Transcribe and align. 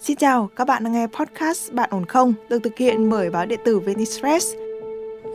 Xin 0.00 0.16
chào, 0.16 0.50
các 0.56 0.66
bạn 0.66 0.84
đang 0.84 0.92
nghe 0.92 1.06
podcast 1.06 1.72
Bạn 1.72 1.88
ổn 1.92 2.04
không? 2.04 2.34
Được 2.48 2.58
thực 2.58 2.76
hiện 2.76 3.10
bởi 3.10 3.30
báo 3.30 3.46
điện 3.46 3.60
tử 3.64 3.78
VnExpress. 3.78 4.54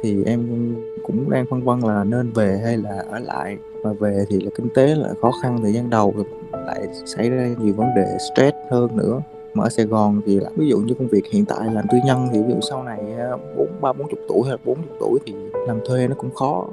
Thì 0.03 0.23
em 0.25 0.73
cũng 1.03 1.29
đang 1.29 1.45
phân 1.49 1.63
vân 1.63 1.79
là 1.79 2.03
nên 2.03 2.31
về 2.31 2.61
hay 2.63 2.77
là 2.77 3.03
ở 3.09 3.19
lại. 3.19 3.57
Mà 3.83 3.93
về 3.93 4.25
thì 4.29 4.39
là 4.39 4.49
kinh 4.55 4.69
tế 4.75 4.95
là 4.95 5.09
khó 5.21 5.31
khăn 5.41 5.59
thời 5.61 5.73
gian 5.73 5.89
đầu 5.89 6.13
lại 6.51 6.87
xảy 7.05 7.29
ra 7.29 7.47
nhiều 7.59 7.73
vấn 7.73 7.87
đề 7.95 8.17
stress 8.33 8.57
hơn 8.71 8.97
nữa. 8.97 9.21
Mà 9.53 9.63
ở 9.63 9.69
Sài 9.69 9.85
Gòn 9.85 10.21
thì 10.25 10.39
là 10.39 10.49
ví 10.55 10.67
dụ 10.67 10.77
như 10.77 10.93
công 10.93 11.07
việc 11.07 11.25
hiện 11.31 11.45
tại 11.45 11.59
làm 11.73 11.85
tư 11.91 11.97
nhân 12.05 12.27
thì 12.33 12.39
ví 12.43 12.53
dụ 12.53 12.59
sau 12.69 12.83
này 12.83 12.99
à, 13.17 13.31
bốn 13.57 13.67
ba 13.81 13.93
bốn 13.93 14.09
chục 14.09 14.19
tuổi 14.27 14.41
hay 14.43 14.51
là 14.51 14.57
bốn 14.65 14.75
chục 14.75 14.97
tuổi 14.99 15.19
thì 15.25 15.33
làm 15.67 15.79
thuê 15.85 16.07
nó 16.07 16.15
cũng 16.15 16.33
khó 16.35 16.67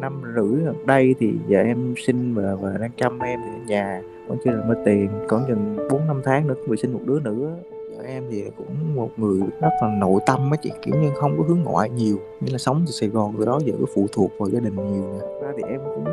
năm 0.00 0.22
rưỡi 0.36 0.64
gần 0.64 0.86
đây 0.86 1.14
thì 1.18 1.32
giờ 1.48 1.58
em 1.58 1.94
sinh 2.06 2.34
và, 2.34 2.54
và 2.54 2.78
đang 2.80 2.90
chăm 2.96 3.18
em 3.18 3.40
thì 3.44 3.50
ở 3.50 3.64
nhà 3.66 4.02
vẫn 4.28 4.38
chưa 4.44 4.50
được 4.50 4.62
mất 4.68 4.82
tiền. 4.84 5.08
Còn 5.28 5.44
chừng 5.48 5.88
bốn 5.90 6.06
năm 6.06 6.20
tháng 6.24 6.46
nữa 6.46 6.54
cũng 6.66 6.76
sinh 6.76 6.92
một 6.92 7.00
đứa 7.04 7.20
nữa. 7.20 7.56
Vợ 7.96 8.04
em 8.06 8.24
thì 8.30 8.44
cũng 8.56 8.94
một 8.94 9.10
người 9.16 9.40
rất 9.60 9.70
là 9.82 9.96
nội 10.00 10.20
tâm 10.26 10.50
á 10.50 10.56
chị 10.62 10.70
kiểu 10.82 10.94
như 11.02 11.10
không 11.14 11.38
có 11.38 11.44
hướng 11.48 11.60
ngoại 11.60 11.90
nhiều. 11.90 12.16
Như 12.40 12.52
là 12.52 12.58
sống 12.58 12.82
từ 12.86 12.92
Sài 12.92 13.08
Gòn 13.08 13.34
từ 13.38 13.44
đó 13.44 13.60
giờ 13.64 13.72
cứ 13.78 13.84
phụ 13.94 14.06
thuộc 14.12 14.30
vào 14.38 14.48
gia 14.48 14.60
đình 14.60 14.76
nhiều 14.76 15.04
nè. 15.12 15.18
Ra 15.42 15.52
thì 15.56 15.62
em 15.68 15.80
cũng 15.84 16.04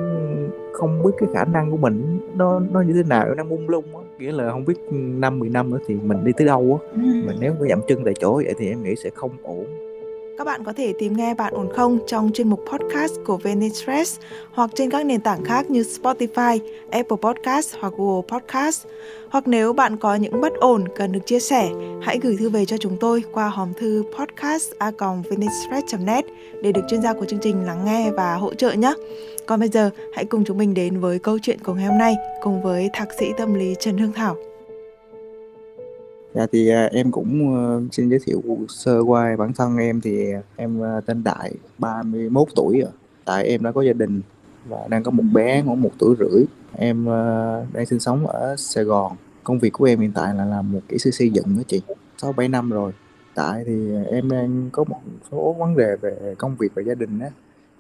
không 0.73 1.03
biết 1.03 1.11
cái 1.17 1.29
khả 1.33 1.45
năng 1.45 1.71
của 1.71 1.77
mình 1.77 2.19
nó 2.35 2.59
nó 2.71 2.81
như 2.81 2.93
thế 2.93 3.03
nào 3.09 3.35
nó 3.35 3.43
mung 3.43 3.69
lung 3.69 3.85
á. 3.97 4.03
Nghĩa 4.19 4.31
là 4.31 4.51
không 4.51 4.65
biết 4.65 4.75
năm 4.91 5.39
mười 5.39 5.49
năm 5.49 5.69
nữa 5.69 5.79
thì 5.87 5.95
mình 6.03 6.23
đi 6.23 6.31
tới 6.37 6.47
đâu 6.47 6.79
á. 6.81 7.01
Mình 7.01 7.37
nếu 7.39 7.53
có 7.59 7.65
dậm 7.69 7.79
chân 7.87 8.03
tại 8.05 8.13
chỗ 8.19 8.35
vậy 8.35 8.53
thì 8.57 8.69
em 8.69 8.83
nghĩ 8.83 8.95
sẽ 8.95 9.09
không 9.09 9.31
ổn 9.43 9.65
các 10.37 10.43
bạn 10.43 10.63
có 10.63 10.73
thể 10.73 10.93
tìm 10.99 11.17
nghe 11.17 11.33
Bạn 11.33 11.53
ổn 11.53 11.69
không 11.75 11.99
trong 12.07 12.31
chuyên 12.33 12.49
mục 12.49 12.65
podcast 12.71 13.13
của 13.25 13.37
Venice 13.37 13.85
Press 13.85 14.19
hoặc 14.51 14.69
trên 14.75 14.89
các 14.89 15.05
nền 15.05 15.21
tảng 15.21 15.45
khác 15.45 15.69
như 15.69 15.81
Spotify, 15.81 16.59
Apple 16.91 17.17
Podcast 17.21 17.75
hoặc 17.79 17.93
Google 17.97 18.27
Podcast. 18.27 18.85
Hoặc 19.29 19.47
nếu 19.47 19.73
bạn 19.73 19.97
có 19.97 20.15
những 20.15 20.41
bất 20.41 20.53
ổn 20.53 20.87
cần 20.95 21.11
được 21.11 21.19
chia 21.25 21.39
sẻ, 21.39 21.69
hãy 22.01 22.19
gửi 22.21 22.37
thư 22.39 22.49
về 22.49 22.65
cho 22.65 22.77
chúng 22.77 22.97
tôi 22.99 23.23
qua 23.31 23.49
hòm 23.49 23.73
thư 23.73 24.03
podcast@venicepress.net 24.19 26.25
để 26.63 26.71
được 26.71 26.81
chuyên 26.89 27.01
gia 27.01 27.13
của 27.13 27.25
chương 27.25 27.39
trình 27.39 27.65
lắng 27.65 27.85
nghe 27.85 28.11
và 28.11 28.35
hỗ 28.35 28.53
trợ 28.53 28.71
nhé. 28.71 28.93
Còn 29.45 29.59
bây 29.59 29.69
giờ, 29.69 29.89
hãy 30.13 30.25
cùng 30.25 30.43
chúng 30.45 30.57
mình 30.57 30.73
đến 30.73 30.99
với 30.99 31.19
câu 31.19 31.39
chuyện 31.41 31.59
của 31.59 31.73
ngày 31.73 31.85
hôm 31.85 31.97
nay 31.97 32.15
cùng 32.41 32.61
với 32.61 32.89
thạc 32.93 33.07
sĩ 33.19 33.31
tâm 33.37 33.53
lý 33.53 33.75
Trần 33.79 33.97
Hương 33.97 34.13
Thảo. 34.13 34.35
Dạ 36.33 36.45
thì 36.51 36.69
à, 36.69 36.89
em 36.91 37.11
cũng 37.11 37.55
ờ, 37.55 37.81
xin 37.91 38.09
giới 38.09 38.19
thiệu 38.25 38.41
sơ 38.69 38.99
qua 38.99 39.35
bản 39.37 39.53
thân 39.53 39.77
em 39.77 40.01
thì 40.01 40.33
à, 40.33 40.41
em 40.55 40.83
à, 40.83 41.01
tên 41.05 41.23
Đại, 41.23 41.53
31 41.77 42.47
tuổi 42.55 42.79
rồi. 42.81 42.91
Tại 43.25 43.45
em 43.45 43.63
đã 43.63 43.71
có 43.71 43.81
gia 43.81 43.93
đình 43.93 44.21
và 44.65 44.77
đang 44.89 45.03
có 45.03 45.11
một 45.11 45.23
bé 45.33 45.61
khoảng 45.65 45.81
một 45.81 45.91
tuổi 45.99 46.15
rưỡi. 46.19 46.43
Em 46.77 47.09
à, 47.09 47.57
đang 47.73 47.85
sinh 47.85 47.99
sống 47.99 48.27
ở 48.27 48.55
Sài 48.57 48.83
Gòn. 48.83 49.15
Công 49.43 49.59
việc 49.59 49.73
của 49.73 49.85
em 49.85 49.99
hiện 49.99 50.11
tại 50.15 50.33
là 50.35 50.45
làm 50.45 50.71
một 50.71 50.79
kỹ 50.87 50.97
sư 50.97 51.11
xây 51.11 51.29
dựng 51.29 51.57
đó 51.57 51.63
chị. 51.67 51.81
6 52.17 52.33
7 52.33 52.47
năm 52.49 52.69
rồi. 52.69 52.91
Tại 53.35 53.63
thì 53.65 53.95
em 54.11 54.29
đang 54.29 54.69
có 54.71 54.83
một 54.83 54.99
số 55.31 55.55
vấn 55.59 55.77
đề 55.77 55.95
về 56.01 56.35
công 56.37 56.55
việc 56.55 56.71
và 56.75 56.81
gia 56.81 56.93
đình 56.93 57.19
á. 57.19 57.29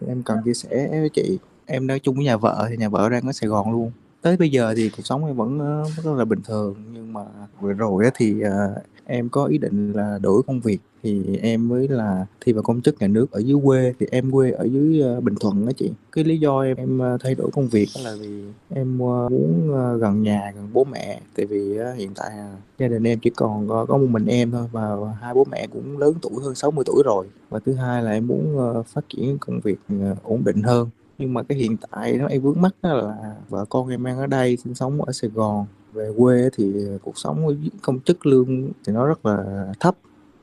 Em 0.07 0.23
cần 0.23 0.37
chia 0.45 0.53
sẻ 0.53 0.87
với 0.91 1.09
chị. 1.09 1.39
Em 1.65 1.87
đang 1.87 1.99
chung 1.99 2.15
với 2.15 2.25
nhà 2.25 2.37
vợ 2.37 2.67
thì 2.69 2.77
nhà 2.77 2.89
vợ 2.89 3.09
đang 3.09 3.27
ở 3.27 3.31
Sài 3.31 3.49
Gòn 3.49 3.71
luôn 3.71 3.91
tới 4.23 4.37
bây 4.37 4.49
giờ 4.49 4.73
thì 4.77 4.89
cuộc 4.89 5.05
sống 5.05 5.25
em 5.25 5.37
ờ, 5.37 5.45
vẫn 5.45 5.59
rất 6.03 6.13
là 6.17 6.25
bình 6.25 6.41
thường. 6.47 6.75
Nhưng 6.93 7.13
mà 7.13 7.21
vừa 7.61 7.73
rồi 7.73 8.03
thì 8.15 8.35
uh, 8.45 8.83
em 9.05 9.29
có 9.29 9.45
ý 9.45 9.57
định 9.57 9.93
là 9.93 10.19
đổi 10.21 10.41
công 10.47 10.59
việc. 10.59 10.77
Thì 11.03 11.37
em 11.37 11.67
mới 11.67 11.87
là 11.87 12.25
thi 12.41 12.53
vào 12.53 12.63
công 12.63 12.81
chức 12.81 13.01
nhà 13.01 13.07
nước 13.07 13.31
ở 13.31 13.39
dưới 13.39 13.57
quê. 13.63 13.93
Thì 13.99 14.05
em 14.11 14.31
quê 14.31 14.51
ở 14.51 14.63
dưới 14.63 15.01
ờ, 15.01 15.21
Bình 15.21 15.35
Thuận 15.39 15.65
đó 15.65 15.71
chị. 15.77 15.91
Cái 16.11 16.23
lý 16.23 16.37
do 16.37 16.61
em 16.61 16.77
em 16.77 17.01
thay 17.23 17.35
đổi 17.35 17.51
công 17.51 17.67
việc 17.67 17.87
là 18.03 18.15
vì 18.19 18.43
em 18.69 18.97
muốn 18.97 19.71
gần 19.99 20.23
nhà 20.23 20.51
gần 20.55 20.69
bố 20.73 20.83
mẹ. 20.83 21.19
Tại 21.35 21.45
vì 21.45 21.77
hiện 21.95 22.13
tại 22.15 22.29
à, 22.29 22.55
gia 22.77 22.87
đình 22.87 23.03
em 23.03 23.19
chỉ 23.19 23.29
còn 23.29 23.67
có, 23.67 23.85
có 23.85 23.97
một 23.97 24.07
mình 24.09 24.25
em 24.25 24.51
thôi. 24.51 24.67
Và 24.71 24.95
hai 25.21 25.33
bố 25.33 25.45
mẹ 25.51 25.67
cũng 25.67 25.97
lớn 25.97 26.13
tuổi 26.21 26.43
hơn 26.43 26.55
60 26.55 26.83
tuổi 26.87 27.03
rồi. 27.05 27.27
Và 27.49 27.59
thứ 27.65 27.73
hai 27.73 28.03
là 28.03 28.11
em 28.11 28.27
muốn 28.27 28.83
phát 28.87 29.05
triển 29.09 29.37
công 29.39 29.59
việc 29.59 29.79
ổn 30.23 30.43
định 30.43 30.61
hơn 30.63 30.89
nhưng 31.17 31.33
mà 31.33 31.43
cái 31.43 31.57
hiện 31.57 31.77
tại 31.91 32.17
nó 32.17 32.27
em 32.27 32.41
vướng 32.41 32.61
mắt 32.61 32.75
là 32.81 33.35
vợ 33.49 33.65
con 33.69 33.87
em 33.87 34.03
đang 34.03 34.17
ở 34.17 34.27
đây, 34.27 34.57
sinh 34.57 34.75
sống 34.75 35.01
ở 35.01 35.11
Sài 35.11 35.29
Gòn. 35.29 35.65
Về 35.93 36.11
quê 36.17 36.49
thì 36.57 36.87
cuộc 37.03 37.17
sống 37.17 37.57
công 37.81 37.99
chức 37.99 38.25
lương 38.25 38.69
thì 38.85 38.93
nó 38.93 39.07
rất 39.07 39.25
là 39.25 39.67
thấp. 39.79 39.95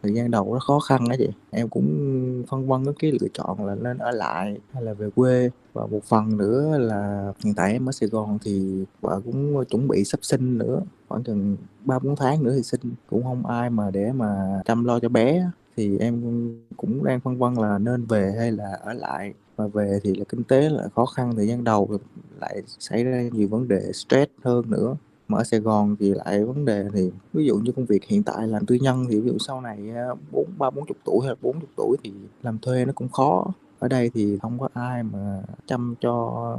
Thời 0.03 0.14
gian 0.14 0.30
đầu 0.30 0.53
nó 0.53 0.59
khó 0.59 0.80
khăn 0.80 1.09
đó 1.09 1.14
chị. 1.19 1.28
Em 1.50 1.69
cũng 1.69 2.44
phân 2.48 2.69
vân 2.69 2.84
cái 2.98 3.12
lựa 3.12 3.28
chọn 3.34 3.66
là 3.66 3.75
nên 3.75 3.98
ở 3.98 4.10
lại 4.10 4.59
hay 4.72 4.82
là 4.82 4.94
về 4.94 5.10
quê. 5.10 5.50
Và 5.72 5.86
một 5.86 6.04
phần 6.04 6.36
nữa 6.36 6.78
là 6.78 7.32
hiện 7.44 7.54
tại 7.54 7.72
em 7.72 7.88
ở 7.88 7.92
Sài 7.92 8.09
Gòn 8.09 8.38
thì 8.42 8.84
vợ 9.00 9.20
cũng 9.25 9.64
chuẩn 9.64 9.88
bị 9.88 10.04
sắp 10.04 10.19
sinh 10.22 10.59
nữa. 10.59 10.80
Khoảng 11.09 11.22
chừng 11.22 11.56
ba 11.84 11.98
bốn 11.98 12.16
tháng 12.16 12.42
nữa 12.42 12.53
thì 12.56 12.62
sinh. 12.62 12.80
Cũng 13.10 13.22
không 13.22 13.47
ai 13.47 13.70
mà 13.70 13.91
để 13.91 14.12
mà 14.12 14.60
chăm 14.64 14.84
lo 14.84 15.00
cho 15.00 15.09
bé 15.09 15.50
thì 15.76 15.98
em 15.98 16.22
cũng 16.76 17.04
đang 17.04 17.20
phân 17.20 17.38
vân 17.38 17.54
là 17.54 17.78
nên 17.78 18.04
về 18.04 18.34
hay 18.38 18.53
là 18.53 18.78
ở 18.84 18.92
lại 18.92 19.34
mà 19.60 19.66
về 19.66 20.00
thì 20.03 20.15
là 20.15 20.25
kinh 20.28 20.44
tế 20.44 20.69
là 20.69 20.88
khó 20.94 21.06
khăn 21.06 21.32
thời 21.37 21.47
gian 21.47 21.65
đầu 21.65 21.98
lại 22.41 22.62
xảy 22.66 23.04
ra 23.04 23.22
nhiều 23.32 23.48
vấn 23.48 23.69
đề 23.69 23.93
stress 23.93 24.32
hơn 24.43 24.71
nữa. 24.71 24.97
Mà 25.28 25.38
ở 25.38 25.44
Sài 25.44 25.60
Gòn 25.60 25.97
thì 26.00 26.15
lại 26.15 26.44
vấn 26.44 26.65
đề 26.65 26.88
thì, 26.94 27.10
ví 27.32 27.47
dụ 27.47 27.56
như 27.56 27.72
công 27.72 27.84
việc 27.84 28.04
hiện 28.04 28.22
tại 28.22 28.48
làm 28.48 28.66
tư 28.66 28.75
nhân 28.75 29.06
thì 29.10 29.21
ví 29.21 29.31
dụ 29.31 29.38
sau 29.38 29.60
này 29.60 29.78
à, 29.94 30.06
bốn, 30.32 30.47
ba, 30.59 30.71
bốn 30.71 30.87
chục 30.87 30.97
tuổi 31.04 31.19
hay 31.22 31.28
là 31.28 31.37
bốn 31.43 31.60
chục 31.60 31.71
tuổi 31.76 31.97
thì 32.04 32.12
làm 32.43 32.59
thuê 32.59 32.84
nó 32.84 32.93
cũng 32.93 33.09
khó. 33.09 33.47
Ở 33.78 33.88
đây 33.88 34.10
thì 34.15 34.38
không 34.43 34.59
có 34.59 34.69
ai 34.72 35.03
mà 35.03 35.43
chăm 35.66 35.94
cho 36.00 36.56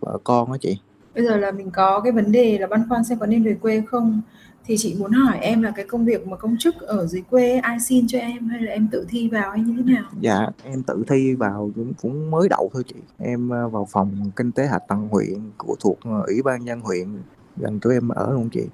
vợ 0.00 0.18
con 0.24 0.52
á 0.52 0.58
chị. 0.60 0.78
Bây 1.14 1.24
giờ 1.24 1.36
là 1.36 1.52
mình 1.52 1.70
có 1.70 2.00
cái 2.00 2.12
vấn 2.12 2.32
đề 2.32 2.58
là 2.58 2.66
băn 2.66 2.88
khoăn 2.88 3.04
xem 3.04 3.18
có 3.18 3.26
nên 3.26 3.44
về 3.44 3.54
quê 3.54 3.82
không? 3.86 4.20
Thì 4.66 4.76
chị 4.78 4.96
muốn 4.98 5.12
hỏi 5.12 5.38
em 5.40 5.62
là 5.62 5.70
cái 5.70 5.84
công 5.84 6.04
việc 6.04 6.26
mà 6.26 6.36
công 6.36 6.56
chức 6.58 6.80
ở 6.80 7.06
dưới 7.06 7.22
quê 7.30 7.56
ai 7.56 7.80
xin 7.80 8.06
cho 8.08 8.18
em 8.18 8.48
hay 8.48 8.60
là 8.60 8.72
em 8.72 8.88
tự 8.92 9.06
thi 9.08 9.28
vào 9.28 9.50
hay 9.50 9.60
như 9.60 9.74
thế 9.76 9.92
nào? 9.92 10.04
Dạ 10.20 10.46
em 10.64 10.82
tự 10.82 11.04
thi 11.08 11.34
vào 11.34 11.70
cũng, 11.74 11.92
cũng 12.02 12.30
mới 12.30 12.48
đậu 12.48 12.70
thôi 12.72 12.82
chị. 12.86 12.94
Em 13.18 13.48
ờ, 13.48 13.68
vào 13.68 13.88
phòng 13.90 14.30
kinh 14.36 14.52
tế 14.52 14.66
hạ 14.66 14.78
tầng 14.78 15.08
huyện 15.08 15.40
của 15.56 15.76
thuộc 15.80 15.98
ờ, 16.04 16.22
ủy 16.26 16.42
ban 16.42 16.64
nhân 16.64 16.80
huyện 16.80 17.08
gần 17.56 17.78
chỗ 17.82 17.90
em 17.90 18.08
ở 18.08 18.32
luôn 18.32 18.48
chị. 18.52 18.64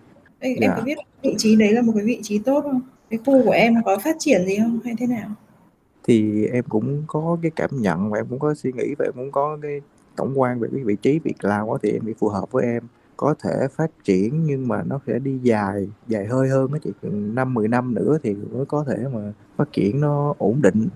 Ê, 0.41 0.57
dạ. 0.61 0.67
em 0.67 0.73
có 0.77 0.83
biết 0.83 0.99
vị 1.23 1.35
trí 1.39 1.57
đấy 1.57 1.73
là 1.73 1.83
một 1.83 1.93
cái 1.97 2.05
vị 2.05 2.21
trí 2.23 2.39
tốt 2.39 2.61
không? 2.63 2.81
Cái 3.11 3.19
khu 3.27 3.45
của 3.45 3.51
em 3.51 3.75
có 3.85 3.99
phát 4.05 4.17
triển 4.19 4.47
gì 4.47 4.59
không 4.59 4.81
hay 4.85 4.95
thế 4.99 5.07
nào? 5.07 5.29
Thì 6.05 6.47
em 6.47 6.65
cũng 6.69 7.03
có 7.07 7.39
cái 7.43 7.51
cảm 7.57 7.71
nhận 7.73 8.11
và 8.11 8.19
em 8.19 8.27
cũng 8.31 8.39
có 8.39 8.55
suy 8.55 8.73
nghĩ 8.73 8.95
và 8.99 9.05
em 9.05 9.13
cũng 9.15 9.33
có 9.33 9.59
cái 9.63 9.81
tổng 10.17 10.41
quan 10.41 10.61
về 10.61 10.69
cái 10.73 10.85
vị 10.85 10.97
trí 11.03 11.19
việc 11.19 11.45
làm 11.45 11.67
đó 11.67 11.79
thì 11.83 11.91
em 11.91 12.05
bị 12.05 12.13
phù 12.19 12.29
hợp 12.29 12.53
với 12.53 12.65
em 12.65 12.83
có 13.17 13.35
thể 13.43 13.69
phát 13.77 13.91
triển 14.05 14.47
nhưng 14.47 14.69
mà 14.69 14.83
nó 14.83 15.01
sẽ 15.07 15.19
đi 15.19 15.39
dài 15.43 15.89
dài 16.09 16.27
hơi 16.27 16.49
hơn 16.49 16.73
á 16.73 16.79
chị 16.85 16.91
năm 17.11 17.55
mười 17.55 17.69
năm 17.69 17.95
nữa 17.95 18.19
thì 18.23 18.35
mới 18.53 18.65
có 18.67 18.85
thể 18.89 18.97
mà 19.13 19.33
phát 19.57 19.73
triển 19.73 20.01
nó 20.01 20.35
ổn 20.39 20.63
định. 20.63 20.89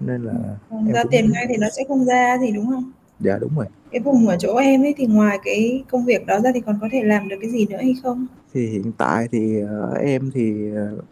Nên 0.00 0.22
là 0.22 0.32
không 0.70 0.92
ra 0.92 1.02
cũng... 1.02 1.12
tiền 1.12 1.32
ngay 1.32 1.46
thì 1.48 1.56
nó 1.56 1.66
sẽ 1.76 1.82
không 1.88 2.04
ra 2.04 2.36
thì 2.40 2.52
đúng 2.52 2.66
không? 2.66 2.92
Dạ 3.20 3.38
đúng 3.38 3.56
rồi. 3.56 3.66
Cái 3.90 4.00
vùng 4.00 4.28
ở 4.28 4.36
chỗ 4.38 4.56
em 4.56 4.82
ấy 4.82 4.94
thì 4.96 5.06
ngoài 5.06 5.38
cái 5.44 5.84
công 5.90 6.04
việc 6.04 6.26
đó 6.26 6.40
ra 6.40 6.50
thì 6.54 6.60
còn 6.60 6.78
có 6.80 6.88
thể 6.92 7.02
làm 7.04 7.28
được 7.28 7.36
cái 7.40 7.50
gì 7.50 7.66
nữa 7.70 7.76
hay 7.76 7.94
không? 8.02 8.26
Thì 8.54 8.66
hiện 8.66 8.92
tại 8.98 9.28
thì 9.32 9.62
uh, 9.62 9.98
em 9.98 10.30
thì 10.34 10.70
uh, 10.72 11.04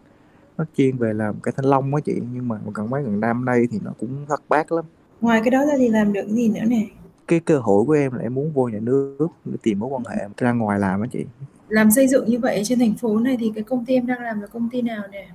nó 0.59 0.65
chuyên 0.77 0.97
về 0.97 1.13
làm 1.13 1.35
cái 1.43 1.55
thanh 1.57 1.67
long 1.67 1.95
á 1.95 2.01
chị 2.05 2.15
nhưng 2.35 2.49
mà 2.49 2.59
gần 2.75 2.91
mấy 2.91 3.03
gần 3.03 3.21
năm 3.21 3.45
nay 3.45 3.67
thì 3.71 3.79
nó 3.85 3.91
cũng 4.01 4.27
thất 4.29 4.43
bát 4.49 4.73
lắm. 4.73 4.85
Ngoài 5.21 5.41
cái 5.45 5.51
đó 5.51 5.67
ra 5.67 5.73
thì 5.79 5.89
làm 5.89 6.13
được 6.13 6.23
cái 6.27 6.35
gì 6.35 6.49
nữa 6.49 6.65
nè 6.67 6.87
cái 7.31 7.41
cơ 7.41 7.59
hội 7.59 7.85
của 7.85 7.93
em 7.93 8.13
là 8.15 8.23
em 8.23 8.35
muốn 8.35 8.53
vô 8.53 8.69
nhà 8.69 8.79
nước 8.83 9.27
để 9.45 9.57
tìm 9.63 9.79
mối 9.79 9.89
quan 9.93 10.03
hệ 10.05 10.25
ra 10.37 10.53
ngoài 10.53 10.79
làm 10.79 11.01
á 11.01 11.07
chị. 11.13 11.25
Làm 11.69 11.91
xây 11.91 12.09
dựng 12.09 12.27
như 12.27 12.39
vậy 12.39 12.63
trên 12.65 12.79
thành 12.79 12.95
phố 12.95 13.19
này 13.19 13.37
thì 13.41 13.53
cái 13.55 13.65
công 13.65 13.85
ty 13.85 13.95
em 13.95 14.07
đang 14.07 14.21
làm 14.21 14.41
là 14.41 14.47
công 14.47 14.69
ty 14.73 14.83
nào 14.83 15.03
nè? 15.13 15.29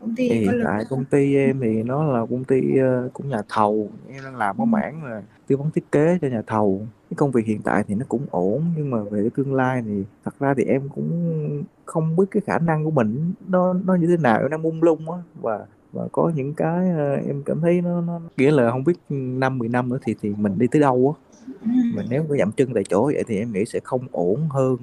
Công 0.00 0.14
ty 0.16 0.28
thì 0.28 0.38
hiện 0.38 0.60
tại 0.64 0.84
công 0.90 1.04
ty 1.04 1.36
em 1.36 1.60
thì 1.60 1.82
nó 1.82 2.04
là 2.04 2.20
công 2.30 2.44
ty 2.44 2.60
uh, 2.60 3.12
cũng 3.12 3.28
nhà 3.28 3.42
thầu. 3.48 3.88
Em 4.08 4.24
đang 4.24 4.36
làm 4.36 4.56
có 4.58 4.64
ừ. 4.64 4.66
mảng 4.66 5.04
là 5.04 5.22
tư 5.46 5.56
vấn 5.56 5.70
thiết 5.70 5.92
kế 5.92 6.18
cho 6.22 6.28
nhà 6.28 6.42
thầu. 6.46 6.86
Cái 7.10 7.14
công 7.16 7.30
việc 7.30 7.46
hiện 7.46 7.60
tại 7.64 7.84
thì 7.88 7.94
nó 7.94 8.04
cũng 8.08 8.26
ổn 8.30 8.64
nhưng 8.76 8.90
mà 8.90 8.98
về 9.02 9.20
cái 9.20 9.30
tương 9.36 9.54
lai 9.54 9.82
thì 9.86 10.04
thật 10.24 10.34
ra 10.40 10.54
thì 10.56 10.64
em 10.64 10.88
cũng 10.94 11.64
không 11.84 12.16
biết 12.16 12.24
cái 12.30 12.40
khả 12.46 12.58
năng 12.58 12.84
của 12.84 12.90
mình 12.90 13.32
nó 13.48 13.72
nó 13.72 13.94
như 13.94 14.06
thế 14.06 14.16
nào. 14.16 14.48
Nó 14.48 14.56
mung 14.56 14.82
lung 14.82 15.10
á 15.10 15.18
và 15.42 15.66
và 15.92 16.08
có 16.12 16.32
những 16.34 16.54
cái 16.54 16.90
uh, 16.90 17.26
em 17.26 17.42
cảm 17.42 17.60
thấy 17.60 17.80
nó 17.80 18.00
nó 18.00 18.20
nghĩa 18.36 18.50
là 18.50 18.70
không 18.70 18.84
biết 18.84 18.98
năm 19.08 19.58
mười 19.58 19.68
năm 19.68 19.88
nữa 19.88 19.98
thì 20.04 20.14
thì 20.22 20.32
mình 20.38 20.58
đi 20.58 20.66
tới 20.66 20.80
đâu 20.80 21.14
á 21.16 21.25
mình 21.64 22.06
nếu 22.10 22.24
có 22.28 22.36
dậm 22.36 22.52
chân 22.52 22.74
tại 22.74 22.84
chỗ 22.88 23.04
vậy 23.04 23.24
thì 23.26 23.38
em 23.38 23.52
nghĩ 23.52 23.64
sẽ 23.64 23.80
không 23.84 24.06
ổn 24.12 24.48
hơn 24.50 24.76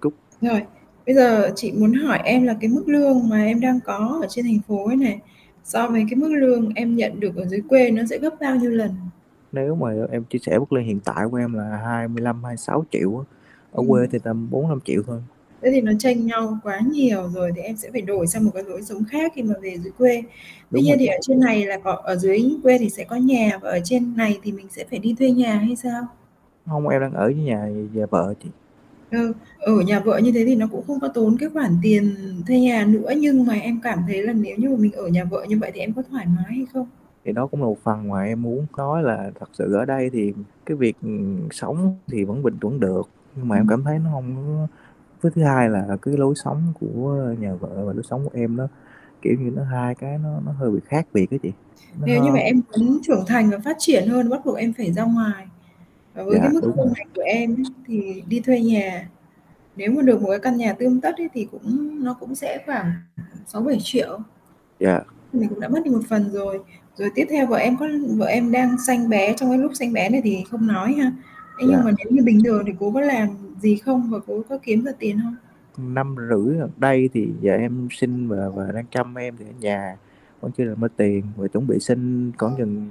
chút. 0.00 0.14
Rồi 0.40 0.62
bây 1.06 1.14
giờ 1.14 1.50
chị 1.56 1.72
muốn 1.72 1.92
hỏi 1.92 2.18
em 2.24 2.44
là 2.44 2.56
cái 2.60 2.70
mức 2.70 2.88
lương 2.88 3.28
mà 3.28 3.44
em 3.44 3.60
đang 3.60 3.80
có 3.84 4.18
ở 4.22 4.26
trên 4.30 4.44
thành 4.44 4.60
phố 4.68 4.86
ấy 4.86 4.96
này 4.96 5.20
so 5.64 5.88
với 5.88 6.04
cái 6.10 6.16
mức 6.16 6.28
lương 6.28 6.72
em 6.74 6.96
nhận 6.96 7.20
được 7.20 7.36
ở 7.36 7.46
dưới 7.46 7.60
quê 7.68 7.90
nó 7.90 8.02
sẽ 8.10 8.18
gấp 8.18 8.30
bao 8.40 8.56
nhiêu 8.56 8.70
lần? 8.70 8.90
Nếu 9.52 9.74
mà 9.74 9.88
em 10.10 10.24
chia 10.24 10.38
sẻ 10.38 10.58
mức 10.58 10.72
lương 10.72 10.84
hiện 10.84 11.00
tại 11.04 11.24
của 11.30 11.36
em 11.36 11.52
là 11.52 11.80
25 11.84 12.44
26 12.44 12.84
triệu 12.90 13.24
ở 13.72 13.82
ừ. 13.82 13.84
quê 13.88 14.06
thì 14.12 14.18
tầm 14.18 14.50
4 14.50 14.68
5 14.68 14.78
triệu 14.84 15.02
thôi 15.06 15.20
thế 15.62 15.70
thì 15.72 15.80
nó 15.80 15.92
tranh 15.98 16.26
nhau 16.26 16.58
quá 16.62 16.80
nhiều 16.92 17.28
rồi 17.34 17.52
thì 17.56 17.62
em 17.62 17.76
sẽ 17.76 17.90
phải 17.92 18.00
đổi 18.00 18.26
sang 18.26 18.44
một 18.44 18.50
cái 18.54 18.62
lối 18.66 18.82
sống 18.82 19.04
khác 19.10 19.32
khi 19.34 19.42
mà 19.42 19.54
về 19.62 19.76
dưới 19.78 19.92
quê. 19.98 20.22
Tuy 20.70 20.80
nhiên 20.80 20.96
thì 20.98 21.06
ở 21.06 21.16
trên 21.22 21.40
này 21.40 21.66
là 21.66 21.78
có 21.84 21.92
ở 21.92 22.16
dưới 22.16 22.44
quê 22.62 22.78
thì 22.78 22.90
sẽ 22.90 23.04
có 23.04 23.16
nhà 23.16 23.58
và 23.62 23.70
ở 23.70 23.78
trên 23.84 24.16
này 24.16 24.38
thì 24.42 24.52
mình 24.52 24.66
sẽ 24.70 24.84
phải 24.90 24.98
đi 24.98 25.14
thuê 25.18 25.30
nhà 25.30 25.54
hay 25.54 25.76
sao? 25.76 26.06
Không 26.66 26.88
em 26.88 27.00
đang 27.00 27.12
ở 27.12 27.24
với 27.24 27.34
nhà 27.34 27.68
nhà 27.92 28.06
vợ 28.10 28.34
chị. 28.42 28.48
Ừ, 29.10 29.32
ở 29.58 29.72
nhà 29.86 30.00
vợ 30.00 30.18
như 30.18 30.32
thế 30.32 30.44
thì 30.46 30.54
nó 30.54 30.66
cũng 30.70 30.84
không 30.86 31.00
có 31.00 31.08
tốn 31.08 31.36
cái 31.40 31.48
khoản 31.48 31.76
tiền 31.82 32.14
thuê 32.46 32.60
nhà 32.60 32.84
nữa 32.84 33.10
nhưng 33.16 33.46
mà 33.46 33.54
em 33.54 33.80
cảm 33.82 33.98
thấy 34.08 34.22
là 34.22 34.32
nếu 34.32 34.56
như 34.56 34.68
mà 34.68 34.76
mình 34.76 34.92
ở 34.92 35.08
nhà 35.08 35.24
vợ 35.24 35.44
như 35.48 35.58
vậy 35.60 35.70
thì 35.74 35.80
em 35.80 35.92
có 35.92 36.02
thoải 36.10 36.26
mái 36.26 36.54
hay 36.56 36.66
không? 36.72 36.86
Thì 37.24 37.32
đó 37.32 37.46
cũng 37.46 37.60
là 37.60 37.66
một 37.66 37.78
phần 37.82 38.08
mà 38.08 38.22
em 38.24 38.42
muốn 38.42 38.66
nói 38.76 39.02
là 39.02 39.30
thật 39.40 39.48
sự 39.52 39.74
ở 39.74 39.84
đây 39.84 40.10
thì 40.12 40.32
cái 40.66 40.76
việc, 40.76 40.96
sống 41.50 41.96
thì 42.06 42.24
vẫn 42.24 42.42
bình 42.42 42.56
vẫn 42.60 42.80
được, 42.80 43.08
nhưng 43.36 43.48
mà 43.48 43.56
em 43.56 43.66
cảm 43.68 43.84
thấy 43.84 43.98
nó 43.98 44.10
hông 44.10 44.34
có 44.36 44.66
với 45.22 45.32
thứ 45.34 45.42
hai 45.42 45.70
là 45.70 45.96
cái 46.02 46.16
lối 46.16 46.34
sống 46.44 46.72
của 46.80 47.34
nhà 47.40 47.54
vợ 47.54 47.68
và 47.74 47.92
lối 47.92 48.02
sống 48.10 48.24
của 48.24 48.30
em 48.34 48.56
nó, 48.56 48.68
kiểu 49.22 49.34
như, 49.40 49.50
nó 49.50 49.64
hai 49.64 49.94
cái 49.94 50.18
nó 50.18 50.40
nó 50.46 50.52
hơi 50.52 50.70
bị 50.70 50.80
khác 50.86 51.06
biệt 51.12 51.30
á 51.30 51.36
chị. 51.42 51.52
Nó 52.00 52.06
Nếu 52.06 52.22
như 52.22 52.30
mà 52.30 52.38
em 52.38 52.60
muốn 52.70 52.98
trưởng 53.02 53.24
thành 53.26 53.50
và 53.50 53.58
phát 53.64 53.76
triển 53.78 54.08
hơn 54.08 54.30
bắt 54.30 54.40
buộc 54.44 54.56
em 54.56 54.72
phải 54.72 54.92
ra 54.92 55.04
ngoài. 55.04 55.46
Và 56.14 56.24
với 56.24 56.34
Dạ, 56.34 56.40
cái 56.42 56.52
mức 56.52 56.60
thu 56.62 56.84
nhập 56.84 57.06
của 57.14 57.22
em 57.22 57.56
ấy, 57.56 57.64
thì 57.86 58.22
đi 58.28 58.40
thuê 58.40 58.60
nhà, 58.60 59.08
nếu 59.76 59.90
mà 59.92 60.02
được 60.02 60.22
một 60.22 60.28
cái 60.30 60.38
căn 60.38 60.56
nhà 60.56 60.72
tươm 60.72 61.00
tất 61.00 61.16
ấy 61.18 61.28
thì 61.34 61.48
cũng 61.50 61.98
nó 62.04 62.14
cũng 62.20 62.34
sẽ 62.34 62.62
khoảng 62.66 62.92
6.000.000-7.000.000. 63.46 64.18
Dạ. 64.80 65.00
Mình 65.32 65.48
cũng 65.48 65.60
đã 65.60 65.68
mất 65.68 65.80
đi 65.84 65.90
một 65.90 66.02
phần 66.08 66.30
rồi. 66.32 66.60
Rồi 66.96 67.10
tiếp 67.14 67.26
theo 67.30 67.46
vợ 67.46 67.56
em 67.56 67.76
có 67.76 67.88
vợ 68.16 68.26
em 68.26 68.52
đang 68.52 68.76
sanh 68.86 69.08
bé, 69.08 69.34
trong 69.36 69.50
cái 69.50 69.58
lúc 69.58 69.72
sanh 69.74 69.92
bé 69.92 70.08
này 70.08 70.20
thì 70.24 70.44
không 70.50 70.66
nói 70.66 70.92
ha. 70.92 71.12
Thế 71.62 71.68
nhưng 71.68 71.76
Dạ. 71.78 71.82
mà 71.84 71.90
nếu 71.98 72.06
như 72.10 72.22
bình 72.22 72.40
thường 72.44 72.62
thì 72.66 72.72
cô 72.80 72.92
có 72.92 73.00
làm 73.00 73.28
gì 73.60 73.76
không 73.76 74.10
và 74.10 74.18
cô 74.26 74.42
có 74.48 74.58
kiếm 74.62 74.84
được 74.84 74.92
tiền 74.98 75.18
không? 75.22 75.36
Năm 75.94 76.16
rưỡi 76.30 76.56
gần 76.56 76.70
đây 76.76 77.10
thì 77.12 77.28
vợ 77.42 77.52
em 77.52 77.88
sinh 77.90 78.28
và 78.28 78.48
và 78.48 78.72
đang 78.72 78.84
chăm 78.90 79.14
em 79.14 79.34
thì 79.38 79.44
ở 79.44 79.52
nhà, 79.60 79.96
vẫn 80.40 80.52
chưa 80.52 80.64
được 80.64 80.78
mất 80.78 80.92
tiền, 80.96 81.24
và 81.36 81.48
chuẩn 81.48 81.66
bị 81.66 81.78
sinh 81.80 82.32
khoảng 82.38 82.54
chừng 82.58 82.90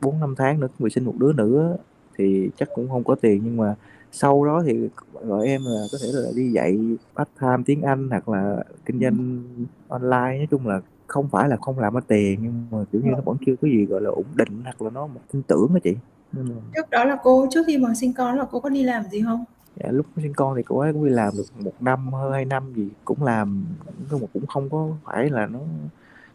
4-5 0.00 0.34
tháng 0.34 0.60
nữa, 0.60 0.68
chuẩn 0.68 0.84
bị 0.84 0.90
sinh 0.90 1.04
một 1.04 1.14
đứa 1.18 1.32
nữa 1.32 1.76
thì 2.18 2.50
chắc 2.56 2.68
cũng 2.74 2.88
hông 2.88 3.04
có 3.04 3.14
tiền. 3.14 3.42
Nhưng 3.44 3.56
mà 3.56 3.74
sau 4.12 4.44
đó 4.44 4.62
thì 4.66 4.88
vợ 5.12 5.40
em 5.42 5.60
là 5.64 5.80
có 5.92 5.98
thể 6.02 6.08
là 6.12 6.30
đi 6.36 6.50
dạy 6.52 6.78
part-time 7.16 7.62
tiếng 7.66 7.82
Anh 7.82 8.10
hoặc 8.10 8.28
là 8.28 8.64
kinh 8.86 9.00
doanh 9.00 9.42
online, 9.88 10.38
nói 10.38 10.46
chung 10.50 10.66
là 10.66 10.80
không 11.06 11.28
phải 11.28 11.48
là 11.48 11.56
không 11.56 11.78
làm 11.78 11.94
ra 11.94 12.00
tiền 12.08 12.40
nhưng 12.42 12.66
mà, 12.70 12.84
kiểu 12.92 13.00
như, 13.04 13.10
nó 13.10 13.18
vẫn 13.24 13.36
chưa 13.46 13.54
có 13.62 13.68
gì, 13.68 13.86
gọi 13.86 14.00
là, 14.00 14.10
ổn 14.10 14.24
định 14.34 14.60
hoặc 14.64 14.82
là 14.82 14.90
nó 14.90 15.06
một 15.06 15.20
tin 15.32 15.42
tưởng 15.42 15.68
á 15.74 15.80
chị. 15.84 15.94
Nên 16.32 16.46
là 16.46 16.54
Trước 16.74 16.90
đó 16.90 17.04
là 17.04 17.16
cô 17.22 17.46
trước 17.50 17.62
khi 17.66 17.78
mà 17.78 17.94
sinh 17.94 18.12
con 18.12 18.38
là 18.38 18.44
cô 18.50 18.60
có 18.60 18.68
đi 18.68 18.82
làm 18.82 19.04
gì 19.12 19.22
không? 19.24 19.44
Dạ, 19.80 19.86
lúc 19.90 20.06
sinh 20.16 20.32
con 20.36 20.56
thì 20.56 20.62
cô 20.62 20.78
ấy 20.78 20.92
cũng 20.92 21.04
đi 21.06 21.10
làm 21.10 21.32
được 21.36 21.44
1 21.64 21.72
năm, 21.80 22.12
hơn 22.12 22.32
2 22.32 22.44
năm 22.44 22.72
gì, 22.76 22.88
cũng 23.04 23.22
làm 23.22 23.64
nhưng 24.10 24.20
mà 24.20 24.26
cũng 24.32 24.46
không 24.46 24.68
có 24.70 24.88
phải 25.04 25.30
là 25.30 25.46
nó 25.46 25.58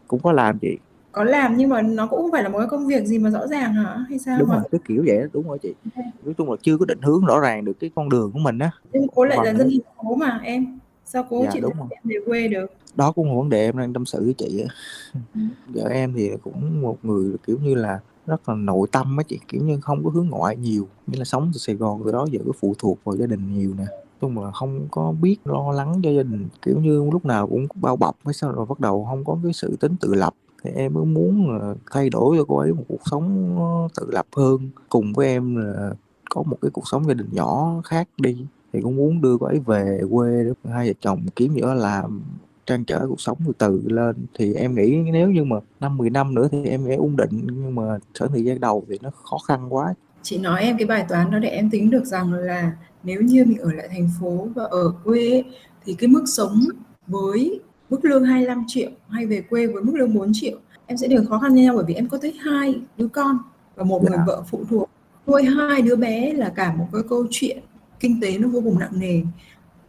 cũng 0.08 0.20
có 0.22 0.32
làm 0.32 0.58
chị. 0.58 0.76
Có 1.12 1.24
làm 1.24 1.56
nhưng 1.56 1.68
mà 1.68 1.82
nó 1.82 2.06
cũng 2.06 2.22
không 2.22 2.32
phải 2.32 2.42
là 2.42 2.48
một 2.48 2.58
cái 2.58 2.66
công 2.70 2.86
việc 2.86 3.04
gì 3.04 3.18
mà 3.18 3.30
rõ 3.30 3.46
ràng 3.46 3.74
hả? 3.74 4.04
Hay 4.08 4.18
sao 4.18 4.38
Đúng 4.40 4.48
mà 4.48 4.54
rồi, 4.54 4.64
cái 4.72 4.80
kiểu 4.88 5.04
vậy 5.06 5.18
á, 5.18 5.24
đúng 5.32 5.48
rồi 5.48 5.58
chị. 5.62 5.74
Nói 6.24 6.34
chung 6.38 6.50
là 6.50 6.56
chưa 6.62 6.76
có 6.78 6.84
định 6.84 7.00
hướng 7.02 7.24
rõ 7.26 7.40
ràng 7.40 7.64
được 7.64 7.72
cái 7.80 7.90
con 7.94 8.08
đường 8.08 8.32
của 8.32 8.38
mình 8.38 8.58
á. 8.58 8.70
Nhưng 8.92 9.06
cô 9.14 9.24
lại 9.24 9.36
Phần 9.38 9.46
là 9.46 9.52
dân 9.54 9.70
thành 9.70 9.94
phố 9.96 10.14
mà 10.14 10.40
em, 10.44 10.78
sao 11.04 11.26
cô 11.30 11.42
Dạ, 11.44 11.50
chịu 11.52 11.70
em 11.90 12.00
về 12.04 12.16
quê 12.26 12.48
được? 12.48 12.66
Đó 12.96 13.12
cũng 13.12 13.28
là 13.28 13.34
vấn 13.34 13.48
đề 13.48 13.64
em 13.64 13.78
đang 13.78 13.92
tâm 13.92 14.06
sự 14.06 14.24
với 14.24 14.34
chị 14.34 14.64
á. 14.68 14.74
Ừm. 15.34 15.48
Vợ 15.66 15.88
em 15.88 16.12
thì 16.14 16.30
cũng 16.44 16.82
một 16.82 16.98
người, 17.02 17.32
kiểu 17.46 17.58
như 17.62 17.74
là, 17.74 18.00
rất 18.26 18.48
là 18.48 18.54
nội 18.54 18.88
tâm 18.92 19.16
á 19.16 19.22
chị, 19.28 19.38
kiểu 19.48 19.62
như, 19.62 19.80
không 19.80 20.04
có 20.04 20.10
hướng 20.10 20.28
ngoại 20.28 20.56
nhiều, 20.56 20.88
nghĩa 21.06 21.18
là 21.18 21.24
sống 21.24 21.50
từ 21.54 21.58
Sài 21.58 21.76
Gòn 21.76 22.02
từ 22.04 22.12
đó 22.12 22.26
giờ 22.30 22.38
cứ 22.44 22.52
phụ 22.60 22.74
thuộc 22.78 22.98
vào 23.04 23.16
gia 23.16 23.26
đình 23.26 23.52
nhiều 23.52 23.74
nè. 23.78 23.84
Chung 24.20 24.38
là 24.38 24.50
không 24.50 24.86
có 24.90 25.12
biết 25.20 25.36
lo 25.44 25.72
lắng 25.72 26.00
cho 26.02 26.10
gia 26.10 26.22
đình, 26.22 26.48
kiểu 26.62 26.80
như, 26.80 27.10
lúc 27.12 27.24
nào 27.24 27.46
cũng 27.46 27.66
bao 27.74 27.96
bọc 27.96 28.16
hay 28.24 28.34
sao 28.34 28.52
rồi 28.52 28.66
bắt 28.66 28.80
đầu 28.80 29.04
hông 29.04 29.24
có 29.24 29.38
cái 29.44 29.52
sự 29.52 29.76
tính 29.80 29.96
tự 30.00 30.14
lập. 30.14 30.34
Thì 30.64 30.70
em 30.70 30.94
mới 30.94 31.04
muốn 31.04 31.48
thay 31.90 32.10
đổi 32.10 32.36
cho 32.38 32.44
cô 32.48 32.56
ấy 32.56 32.72
một 32.72 32.84
cuộc 32.88 33.00
sống 33.10 33.56
tự 33.96 34.06
lập 34.10 34.26
hơn, 34.36 34.70
cùng 34.88 35.12
với 35.12 35.26
em 35.26 35.56
là 35.56 35.94
có 36.30 36.42
một 36.42 36.56
cái 36.62 36.70
cuộc 36.70 36.88
sống 36.88 37.04
gia 37.04 37.14
đình 37.14 37.28
nhỏ 37.32 37.80
khác 37.84 38.08
đi. 38.18 38.46
Thì 38.72 38.80
cũng 38.80 38.96
muốn 38.96 39.20
đưa 39.20 39.38
cô 39.38 39.46
ấy 39.46 39.58
về 39.58 40.00
quê 40.10 40.44
để 40.44 40.70
hai 40.72 40.86
vợ 40.88 40.92
chồng 41.00 41.26
kiếm 41.36 41.54
gì 41.54 41.60
đó 41.60 41.74
làm, 41.74 42.22
trăn 42.66 42.84
trở 42.84 43.06
cuộc 43.08 43.20
sống 43.20 43.38
từ 43.46 43.52
từ 43.58 43.82
lên. 43.86 44.16
Thì 44.38 44.54
em 44.54 44.74
nghĩ 44.74 44.96
nếu 45.12 45.30
như 45.30 45.44
mà 45.44 45.56
5-10 45.80 46.12
năm 46.12 46.34
nữa 46.34 46.48
thì 46.52 46.64
em 46.64 46.84
sẽ 46.86 46.94
ổn 46.94 47.16
định, 47.16 47.30
nhưng 47.46 47.74
mà 47.74 47.98
khoảng 48.18 48.30
thời 48.32 48.44
gian 48.44 48.60
đầu 48.60 48.84
thì 48.88 48.98
nó 49.02 49.10
khó 49.10 49.38
khăn 49.48 49.74
quá. 49.74 49.94
Chị 50.22 50.38
nói 50.38 50.60
em 50.62 50.76
cái 50.78 50.86
bài 50.86 51.04
toán 51.08 51.30
đó 51.30 51.38
để 51.38 51.48
em 51.48 51.70
tính 51.70 51.90
được 51.90 52.04
rằng 52.04 52.32
là 52.32 52.72
nếu 53.02 53.20
như 53.20 53.44
mình 53.44 53.58
ở 53.58 53.72
lại 53.72 53.88
thành 53.90 54.08
phố 54.20 54.48
và 54.54 54.64
ở 54.64 54.92
quê 55.04 55.30
ấy, 55.30 55.44
thì 55.84 55.94
cái 55.94 56.08
mức 56.08 56.22
sống 56.26 56.60
với 57.06 57.60
mức 57.90 58.04
lương 58.04 58.24
25.000.000 58.24 58.90
hay 59.08 59.26
về 59.26 59.40
quê 59.40 59.66
với 59.66 59.82
mức 59.82 59.92
lương 59.94 60.14
4.000.000 60.14 60.56
em 60.86 60.96
sẽ 60.98 61.08
đều 61.08 61.24
khó 61.28 61.38
khăn 61.38 61.54
nhau 61.54 61.74
bởi 61.76 61.84
vì 61.88 61.94
em 61.94 62.08
có 62.08 62.18
tới 62.18 62.34
2 62.44 62.74
đứa 62.96 63.08
con 63.08 63.38
và 63.76 63.84
một 63.84 64.02
người 64.02 64.16
Dạ. 64.16 64.24
vợ 64.26 64.42
phụ 64.50 64.64
thuộc. 64.70 64.90
Nuôi 65.26 65.42
2 65.42 65.82
đứa 65.82 65.96
bé 65.96 66.32
là 66.32 66.48
cả 66.48 66.74
một 66.74 66.88
cái 66.92 67.02
câu 67.08 67.26
chuyện 67.30 67.58
kinh 68.00 68.20
tế 68.20 68.38
nó 68.38 68.48
vô 68.48 68.60
cùng 68.64 68.78
nặng 68.78 69.00
nề. 69.00 69.22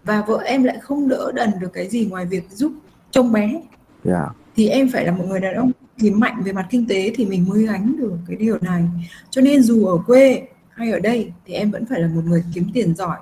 Và 0.04 0.24
vợ 0.28 0.42
em 0.46 0.64
lại 0.64 0.78
không 0.82 1.08
đỡ 1.08 1.32
đần 1.36 1.50
được 1.60 1.74
cái 1.74 1.90
gì 1.90 2.06
ngoài 2.06 2.26
việc 2.26 2.44
giúp 2.52 2.72
trông 3.12 3.32
bé. 3.32 3.62
Dạ. 4.04 4.26
Thì 4.56 4.68
em 4.68 4.90
phải 4.94 5.06
là 5.06 5.12
một 5.12 5.26
người 5.28 5.40
đàn 5.40 5.56
ông 5.56 5.72
thì 5.98 6.12
mạnh 6.12 6.42
về 6.46 6.54
mặt 6.54 6.68
kinh 6.70 6.88
tế 6.88 7.12
thì 7.16 7.26
mình 7.26 7.46
mới 7.50 7.66
gánh 7.66 7.96
được 7.98 8.14
cái 8.28 8.38
điều 8.38 8.58
này. 8.62 8.84
Cho 9.30 9.42
nên 9.42 9.62
dù 9.64 9.86
ở 9.86 9.98
quê 10.08 10.48
hay 10.70 10.92
ở 10.92 11.00
đây 11.00 11.32
thì 11.46 11.54
em 11.54 11.72
vẫn 11.72 11.86
phải 11.86 12.02
là 12.02 12.08
một 12.08 12.22
người 12.26 12.44
kiếm 12.54 12.68
tiền 12.74 12.96
giỏi. 12.96 13.18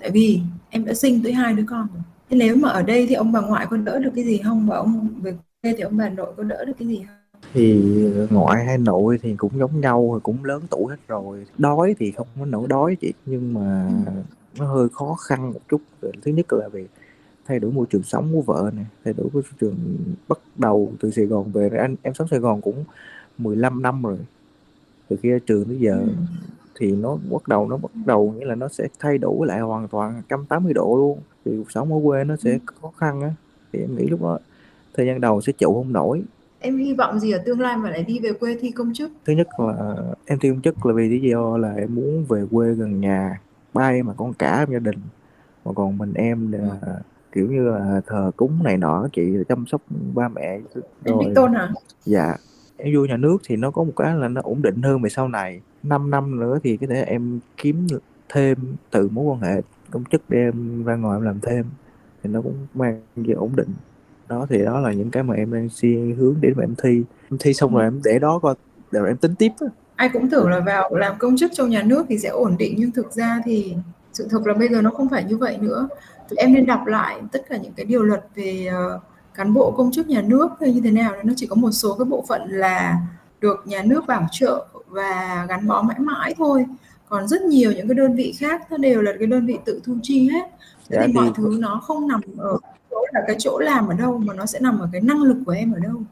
Tại 0.00 0.10
vì 0.10 0.40
em 0.70 0.84
đã 0.84 0.94
sinh 0.94 1.22
tới 1.22 1.32
2 1.32 1.54
đứa 1.54 1.64
con 1.66 1.86
rồi. 1.94 2.02
Thế 2.30 2.36
nếu 2.36 2.56
mà 2.56 2.68
ở 2.68 2.82
đây 2.82 3.06
thì 3.06 3.14
ông 3.14 3.32
bà 3.32 3.40
ngoại 3.40 3.66
có 3.70 3.76
đỡ 3.76 3.98
được 3.98 4.10
cái 4.14 4.24
gì 4.24 4.40
không? 4.44 4.66
Và 4.66 4.76
ông 4.76 5.08
về 5.22 5.34
quê 5.62 5.74
thì 5.76 5.82
ông 5.82 5.96
bà 5.96 6.08
nội 6.08 6.32
có 6.36 6.42
đỡ 6.42 6.64
được 6.64 6.72
cái 6.78 6.88
gì 6.88 7.02
không? 7.06 7.42
Thì 7.54 7.82
ngoại 8.30 8.64
hay 8.64 8.78
nội 8.78 9.18
thì 9.22 9.34
cũng 9.36 9.58
giống 9.58 9.80
nhau, 9.80 10.20
cũng 10.22 10.44
lớn 10.44 10.62
tuổi 10.70 10.84
hết 10.90 10.96
rồi. 11.08 11.46
Đói 11.58 11.94
thì 11.98 12.10
không 12.10 12.26
có 12.38 12.46
nỗi 12.46 12.68
đói 12.68 12.96
chị, 13.00 13.12
nhưng 13.26 13.54
mà 13.54 13.86
Ừm. 14.06 14.22
Nó 14.58 14.66
hơi 14.66 14.88
khó 14.88 15.14
khăn 15.14 15.52
một 15.52 15.60
chút. 15.68 15.80
Về 16.00 16.10
thứ 16.22 16.30
nhất 16.32 16.52
là 16.52 16.68
về 16.68 16.86
thay 17.46 17.58
đổi 17.58 17.70
môi 17.72 17.86
trường 17.90 18.02
sống 18.02 18.32
của 18.32 18.42
vợ 18.42 18.70
nè, 18.76 18.82
thay 19.04 19.14
đổi 19.16 19.26
môi 19.32 19.42
trường 19.60 19.76
bắt 20.28 20.38
đầu 20.56 20.92
từ 21.00 21.10
Sài 21.10 21.26
Gòn 21.26 21.52
về. 21.52 21.68
Anh 21.68 21.96
em 22.02 22.14
sống 22.14 22.28
Sài 22.28 22.40
Gòn 22.40 22.60
cũng 22.60 22.84
15 23.38 23.82
năm 23.82 24.02
rồi, 24.02 24.18
từ 25.08 25.16
khi 25.22 25.30
ra 25.30 25.38
trường 25.46 25.64
tới 25.64 25.78
giờ 25.78 25.98
Ừm. 25.98 26.26
thì 26.74 26.92
nó 26.92 27.16
bắt 27.30 27.48
đầu 27.48 27.68
nó 27.68 27.76
bắt 27.76 27.90
đầu 28.06 28.34
nghĩa 28.38 28.44
là 28.46 28.54
nó 28.54 28.68
sẽ 28.68 28.88
thay 28.98 29.18
đổi 29.18 29.46
lại 29.46 29.60
hoàn 29.60 29.88
toàn 29.88 30.14
180 30.14 30.72
độ 30.74 30.96
luôn. 30.96 31.18
Thì 31.44 31.52
cuộc 31.56 31.70
sống 31.70 31.92
ở 31.92 32.00
quê 32.04 32.24
nó 32.24 32.36
sẽ 32.36 32.50
Ừm. 32.52 32.60
khó 32.66 32.92
khăn 32.96 33.20
á, 33.22 33.34
thì 33.72 33.78
em 33.78 33.96
nghĩ 33.96 34.06
lúc 34.06 34.22
đó 34.22 34.38
thời 34.94 35.06
gian 35.06 35.20
đầu 35.20 35.40
sẽ 35.40 35.52
trụ 35.52 35.74
hông 35.74 35.92
nổi. 35.92 36.22
Em 36.62 36.76
hy 36.76 36.94
vọng 36.94 37.20
gì 37.20 37.32
ở 37.32 37.38
tương 37.46 37.60
lai 37.60 37.76
mà 37.76 37.90
lại 37.90 38.02
đi 38.02 38.18
về 38.20 38.32
quê 38.32 38.58
thi 38.60 38.70
công 38.70 38.92
chức? 38.94 39.10
Thứ 39.24 39.32
nhất 39.32 39.48
là 39.58 39.96
em 40.26 40.38
thi 40.38 40.50
công 40.50 40.60
chức 40.60 40.86
là 40.86 40.92
vì 40.94 41.08
lý 41.08 41.30
do 41.30 41.56
là 41.56 41.74
em 41.74 41.94
muốn 41.94 42.24
về 42.28 42.44
quê 42.50 42.72
gần 42.74 43.00
nhà, 43.00 43.40
ba 43.74 43.88
em 43.88 44.06
là 44.06 44.14
con 44.16 44.34
cả 44.34 44.64
trong 44.66 44.72
gia 44.72 44.78
đình, 44.78 45.00
mà 45.64 45.72
còn 45.72 45.98
mình 45.98 46.12
em 46.14 46.52
là, 46.52 46.80
kiểu 47.32 47.46
như 47.52 47.62
là, 47.68 48.00
thờ 48.06 48.30
cúng 48.36 48.62
này 48.62 48.76
nọ 48.76 49.08
chị, 49.12 49.34
rồi 49.36 49.44
chăm 49.48 49.66
sóc 49.66 49.82
ba 50.14 50.28
mẹ 50.28 50.60
rồi 51.04 51.32
tôn 51.34 51.52
hả? 51.52 51.72
dạ. 52.04 52.36
Em 52.76 52.94
vô 52.96 53.04
nhà 53.04 53.16
nước 53.16 53.38
thì 53.44 53.56
nó 53.56 53.70
có 53.70 53.84
một 53.84 53.92
cái 53.96 54.14
là 54.14 54.28
nó 54.28 54.40
ổn 54.44 54.62
định 54.62 54.82
hơn 54.82 55.02
về 55.02 55.10
sau 55.10 55.28
này. 55.28 55.60
5 55.82 56.10
năm 56.10 56.40
nữa 56.40 56.58
thì 56.62 56.76
có 56.76 56.86
thể 56.90 57.02
em 57.02 57.40
kiếm 57.56 57.86
thêm 58.28 58.58
từ 58.90 59.08
mối 59.08 59.24
quan 59.24 59.40
hệ 59.40 59.62
công 59.90 60.04
chức 60.04 60.22
để 60.28 60.38
em 60.38 60.84
ra 60.84 60.96
ngoài 60.96 61.16
em 61.18 61.22
làm 61.24 61.40
thêm, 61.40 61.66
thì 62.22 62.30
nó 62.30 62.42
cũng 62.42 62.66
mang 62.74 63.00
về 63.16 63.34
ổn 63.34 63.56
định. 63.56 63.68
Đó, 64.28 64.46
thì 64.50 64.64
đó 64.64 64.80
là 64.80 64.92
những 64.92 65.10
cái 65.10 65.22
mà 65.22 65.34
em 65.34 65.52
đang 65.52 65.68
suy 65.68 66.12
hướng 66.12 66.34
để 66.40 66.52
mà 66.56 66.64
em 66.64 66.74
thi. 66.82 67.02
Em 67.30 67.38
thi 67.40 67.54
xong 67.54 67.74
rồi 67.74 67.84
Ừm. 67.84 67.94
em 67.94 68.00
để 68.04 68.18
đó 68.18 68.38
coi, 68.38 68.54
rồi 68.90 69.08
em 69.08 69.16
tính 69.16 69.34
tiếp 69.38 69.52
á. 69.60 69.66
Ai 70.00 70.08
cũng 70.08 70.30
tưởng 70.30 70.48
là 70.48 70.60
vào 70.60 70.94
làm 70.94 71.18
công 71.18 71.36
chức 71.36 71.52
trong 71.54 71.70
nhà 71.70 71.82
nước 71.82 72.06
thì 72.08 72.18
sẽ 72.18 72.28
ổn 72.28 72.56
định 72.58 72.74
nhưng 72.78 72.90
thực 72.90 73.12
ra 73.12 73.40
thì 73.44 73.74
sự 74.12 74.28
thực 74.30 74.46
là 74.46 74.54
bây 74.54 74.68
giờ 74.68 74.82
nó 74.82 74.90
không 74.90 75.08
phải 75.08 75.24
như 75.24 75.36
vậy 75.36 75.58
nữa. 75.60 75.88
Tụi 76.28 76.36
em 76.36 76.52
nên 76.54 76.66
đọc 76.66 76.86
lại 76.86 77.20
tất 77.32 77.42
cả 77.48 77.56
những 77.56 77.72
cái 77.72 77.86
điều 77.86 78.02
luật 78.02 78.24
về, 78.34 78.66
ờ, 78.72 79.00
cán 79.34 79.54
bộ 79.54 79.70
công 79.70 79.92
chức 79.92 80.08
nhà 80.08 80.22
nước 80.22 80.48
hay 80.60 80.72
như 80.72 80.80
thế 80.84 80.90
nào, 80.90 81.12
nó 81.24 81.32
chỉ 81.36 81.46
có 81.46 81.56
một 81.56 81.70
số 81.70 81.94
cái 81.98 82.04
bộ 82.04 82.24
phận 82.28 82.42
là 82.48 82.96
được 83.40 83.62
nhà 83.64 83.82
nước 83.82 84.06
bảo 84.06 84.26
trợ 84.32 84.66
và 84.86 85.46
gắn 85.48 85.66
bó 85.66 85.82
mãi 85.82 85.98
mãi 85.98 86.34
thôi. 86.38 86.66
Còn 87.08 87.28
rất 87.28 87.42
nhiều 87.42 87.72
những 87.72 87.88
cái 87.88 87.94
đơn 87.94 88.14
vị 88.14 88.34
khác 88.38 88.70
nó 88.70 88.76
đều 88.76 89.02
là 89.02 89.12
cái 89.18 89.26
đơn 89.26 89.46
vị 89.46 89.58
tự 89.64 89.80
thu 89.84 89.96
chi 90.02 90.28
hết. 90.28 90.50
Thế 90.88 90.96
Dạ 90.96 91.02
thì 91.06 91.12
mọi 91.12 91.30
thứ 91.34 91.56
nó 91.60 91.80
không 91.84 92.08
nằm 92.08 92.20
ở 92.38 92.56
chỗ 92.90 92.96
là 93.12 93.20
cái 93.26 93.36
chỗ 93.38 93.58
làm 93.58 93.88
ở 93.88 93.94
đâu 93.94 94.18
mà 94.18 94.34
nó 94.34 94.46
sẽ 94.46 94.60
nằm 94.60 94.78
ở 94.78 94.88
cái 94.92 95.00
năng 95.00 95.22
lực 95.22 95.36
của 95.46 95.52
em 95.52 95.72
ở 95.72 95.78
đâu. 95.78 96.02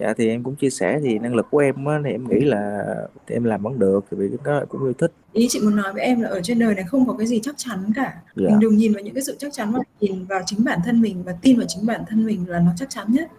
Dạ, 0.00 0.12
thì 0.16 0.28
em 0.28 0.42
cũng 0.42 0.54
chia 0.56 0.70
sẻ 0.70 1.00
thì 1.02 1.18
năng 1.18 1.34
lực 1.34 1.46
của 1.50 1.58
em 1.58 1.84
á, 1.84 2.00
thì 2.04 2.10
em 2.10 2.28
nghĩ 2.28 2.40
là 2.40 2.84
thì 3.26 3.34
em 3.36 3.44
làm 3.44 3.62
vẫn 3.62 3.78
được, 3.78 4.04
vì 4.10 4.28
cái 4.44 4.54
đó 4.54 4.64
cũng 4.68 4.84
yêu 4.84 4.92
thích. 4.92 5.12
Ý 5.32 5.46
chị 5.50 5.60
muốn 5.60 5.76
nói 5.76 5.92
với 5.92 6.02
em 6.02 6.20
là 6.20 6.28
ở 6.28 6.40
trên 6.42 6.58
đời 6.58 6.74
này 6.74 6.84
không 6.84 7.06
có 7.06 7.12
cái 7.18 7.26
gì 7.26 7.40
chắc 7.42 7.54
chắn 7.58 7.92
cả. 7.96 8.14
Dạ. 8.36 8.48
Mình 8.50 8.58
đừng 8.60 8.76
nhìn 8.76 8.92
vào 8.92 9.02
những 9.02 9.14
cái 9.14 9.22
sự 9.22 9.36
chắc 9.38 9.52
chắn 9.52 9.72
mà 9.72 9.78
nhìn 10.00 10.24
vào 10.24 10.40
chính 10.46 10.64
bản 10.64 10.78
thân 10.84 11.00
mình 11.02 11.22
và 11.22 11.32
tin 11.42 11.56
vào 11.58 11.66
chính 11.68 11.86
bản 11.86 12.00
thân 12.08 12.26
mình 12.26 12.48
là 12.48 12.58
nó 12.58 12.70
chắc 12.76 12.90
chắn 12.90 13.06
nhất. 13.12 13.30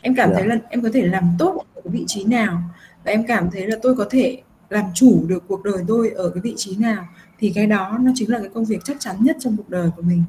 Em 0.00 0.14
cảm 0.16 0.28
Dạ. 0.30 0.34
thấy 0.38 0.46
là 0.48 0.56
em 0.68 0.82
có 0.82 0.88
thể 0.92 1.02
làm 1.06 1.24
tốt 1.38 1.64
ở 1.74 1.80
cái 1.84 1.90
vị 1.92 2.04
trí 2.06 2.24
nào 2.24 2.62
và 3.04 3.10
em 3.10 3.26
cảm 3.26 3.50
thấy 3.50 3.66
là 3.66 3.76
tôi 3.82 3.96
có 3.96 4.06
thể 4.10 4.42
làm 4.70 4.84
chủ 4.94 5.24
được 5.26 5.44
cuộc 5.48 5.62
đời 5.64 5.84
tôi 5.88 6.10
ở 6.10 6.30
cái 6.30 6.40
vị 6.40 6.54
trí 6.56 6.76
nào 6.76 7.04
thì 7.38 7.52
cái 7.54 7.66
đó 7.66 7.98
nó 8.02 8.12
chính 8.14 8.30
là 8.30 8.38
cái 8.38 8.48
công 8.54 8.64
việc 8.64 8.78
chắc 8.84 8.96
chắn 9.00 9.16
nhất 9.20 9.36
trong 9.40 9.56
cuộc 9.56 9.70
đời 9.70 9.90
của 9.96 10.02
mình. 10.02 10.22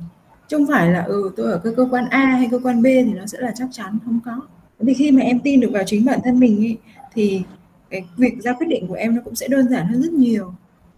Chứ 0.47 0.57
không 0.57 0.67
phải 0.67 0.91
là, 0.91 1.03
ừ, 1.03 1.31
tôi 1.37 1.51
ở 1.51 1.61
cái 1.63 1.73
cơ 1.77 1.87
quan 1.91 2.05
A 2.09 2.25
hay 2.25 2.47
cơ 2.51 2.59
quan 2.63 2.81
B 2.81 2.85
thì 2.85 3.13
nó 3.13 3.25
sẽ 3.25 3.37
là 3.41 3.51
chắc 3.55 3.67
chắn, 3.71 3.97
không 4.05 4.19
có. 4.25 4.41
Thì 4.79 4.93
khi 4.93 5.11
mà 5.11 5.21
em 5.21 5.39
tin 5.39 5.59
được 5.59 5.69
vào 5.73 5.83
chính 5.85 6.05
bản 6.05 6.19
thân 6.23 6.39
mình 6.39 6.65
ấy, 6.65 6.77
thì 7.13 7.41
cái 7.89 8.05
việc 8.17 8.33
ra 8.43 8.53
quyết 8.53 8.67
định 8.69 8.87
của 8.87 8.93
em 8.93 9.15
nó 9.15 9.21
cũng 9.25 9.35
sẽ 9.35 9.47
đơn 9.47 9.69
giản 9.69 9.87
hơn 9.87 10.01
rất 10.01 10.13
nhiều. 10.13 10.53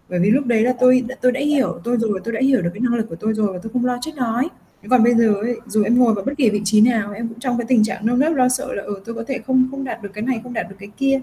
bởi 0.08 0.20
vì 0.20 0.30
lúc 0.30 0.46
đấy 0.46 0.62
là 0.62 0.72
tôi 0.80 1.04
tôi 1.20 1.32
đã 1.32 1.40
hiểu 1.40 1.80
tôi 1.84 1.96
rồi 1.96 2.20
tôi 2.24 2.34
đã 2.34 2.40
hiểu 2.40 2.62
được 2.62 2.70
cái 2.74 2.80
năng 2.80 2.94
lực 2.94 3.06
của 3.08 3.16
tôi 3.16 3.34
rồi 3.34 3.52
và 3.52 3.58
tôi 3.62 3.72
không 3.72 3.84
lo 3.84 3.98
chết 4.00 4.12
đói. 4.16 4.48
Còn 4.90 5.04
bây 5.04 5.14
giờ 5.14 5.34
ấy, 5.34 5.56
dù 5.66 5.84
em 5.84 5.98
ngồi 5.98 6.14
vào 6.14 6.24
bất 6.24 6.32
kỳ 6.38 6.50
vị 6.50 6.60
trí 6.64 6.80
nào 6.80 7.12
em 7.12 7.28
cũng 7.28 7.40
trong 7.40 7.58
cái 7.58 7.66
tình 7.68 7.84
trạng 7.84 8.06
nơm 8.06 8.18
nớp 8.18 8.34
lo 8.36 8.48
sợ 8.48 8.74
là 8.74 8.82
ừ 8.82 9.00
tôi 9.04 9.14
có 9.14 9.24
thể 9.28 9.38
không 9.46 9.68
không 9.70 9.84
đạt 9.84 10.02
được 10.02 10.10
cái 10.14 10.22
này 10.22 10.40
không 10.42 10.52
đạt 10.52 10.66
được 10.70 10.76
cái 10.78 10.88
kia. 10.96 11.20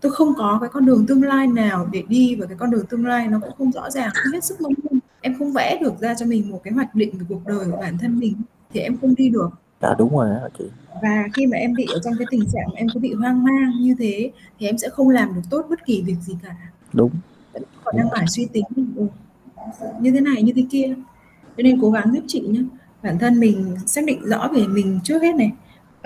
Tôi 0.00 0.12
không 0.12 0.34
có 0.36 0.58
cái 0.60 0.70
con 0.72 0.86
đường 0.86 1.06
tương 1.06 1.22
lai 1.22 1.46
nào 1.46 1.88
để 1.92 2.02
đi 2.08 2.34
và 2.34 2.46
cái 2.46 2.56
con 2.58 2.70
đường 2.70 2.86
tương 2.86 3.06
lai 3.06 3.28
nó 3.28 3.40
cũng 3.40 3.52
không 3.58 3.72
rõ 3.72 3.90
ràng 3.90 4.10
không 4.14 4.32
hết 4.32 4.44
sức 4.44 4.60
mong 4.60 4.72
em 5.20 5.34
không 5.38 5.52
vẽ 5.52 5.78
được 5.80 6.00
ra 6.00 6.14
cho 6.14 6.26
mình 6.26 6.50
một 6.50 6.60
cái 6.64 6.72
hoạch 6.74 6.94
định 6.94 7.18
về 7.18 7.26
cuộc 7.28 7.46
đời 7.46 7.66
của 7.70 7.76
bản 7.76 7.98
thân 7.98 8.18
mình 8.18 8.34
thì 8.72 8.80
em 8.80 8.96
không 9.00 9.14
đi 9.14 9.28
được 9.28 9.50
dạ 9.82 9.94
đúng 9.98 10.16
rồi 10.16 10.28
đó 10.28 10.48
chị. 10.58 10.64
Và 11.02 11.24
khi 11.34 11.46
mà 11.46 11.56
em 11.56 11.74
bị 11.74 11.86
ở 11.94 12.00
trong 12.04 12.14
cái 12.18 12.26
tình 12.30 12.44
trạng 12.52 12.68
em 12.74 12.86
có 12.94 13.00
bị 13.00 13.12
hoang 13.12 13.44
mang 13.44 13.72
như 13.80 13.94
thế 13.98 14.30
thì 14.58 14.66
em 14.66 14.78
sẽ 14.78 14.88
không 14.88 15.08
làm 15.08 15.34
được 15.34 15.42
tốt 15.50 15.66
bất 15.70 15.86
kỳ 15.86 16.02
việc 16.02 16.16
gì 16.20 16.36
cả. 16.42 16.56
Đúng. 16.92 17.10
Còn 17.84 17.96
đang 17.96 18.08
phải 18.10 18.26
suy 18.28 18.46
tính. 18.52 18.64
Ừ, 18.96 19.06
như 20.00 20.10
thế 20.10 20.20
này 20.20 20.42
như 20.42 20.52
thế 20.56 20.64
kia. 20.70 20.94
Cho 21.56 21.62
nên 21.62 21.80
cố 21.80 21.90
gắng 21.90 22.12
giúp 22.14 22.24
chị 22.26 22.40
nhé 22.40 22.60
bản 23.02 23.18
thân 23.18 23.40
mình 23.40 23.76
xác 23.86 24.04
định 24.04 24.24
rõ 24.24 24.48
về 24.54 24.66
mình 24.66 25.00
trước 25.04 25.22
hết 25.22 25.34
này. 25.34 25.52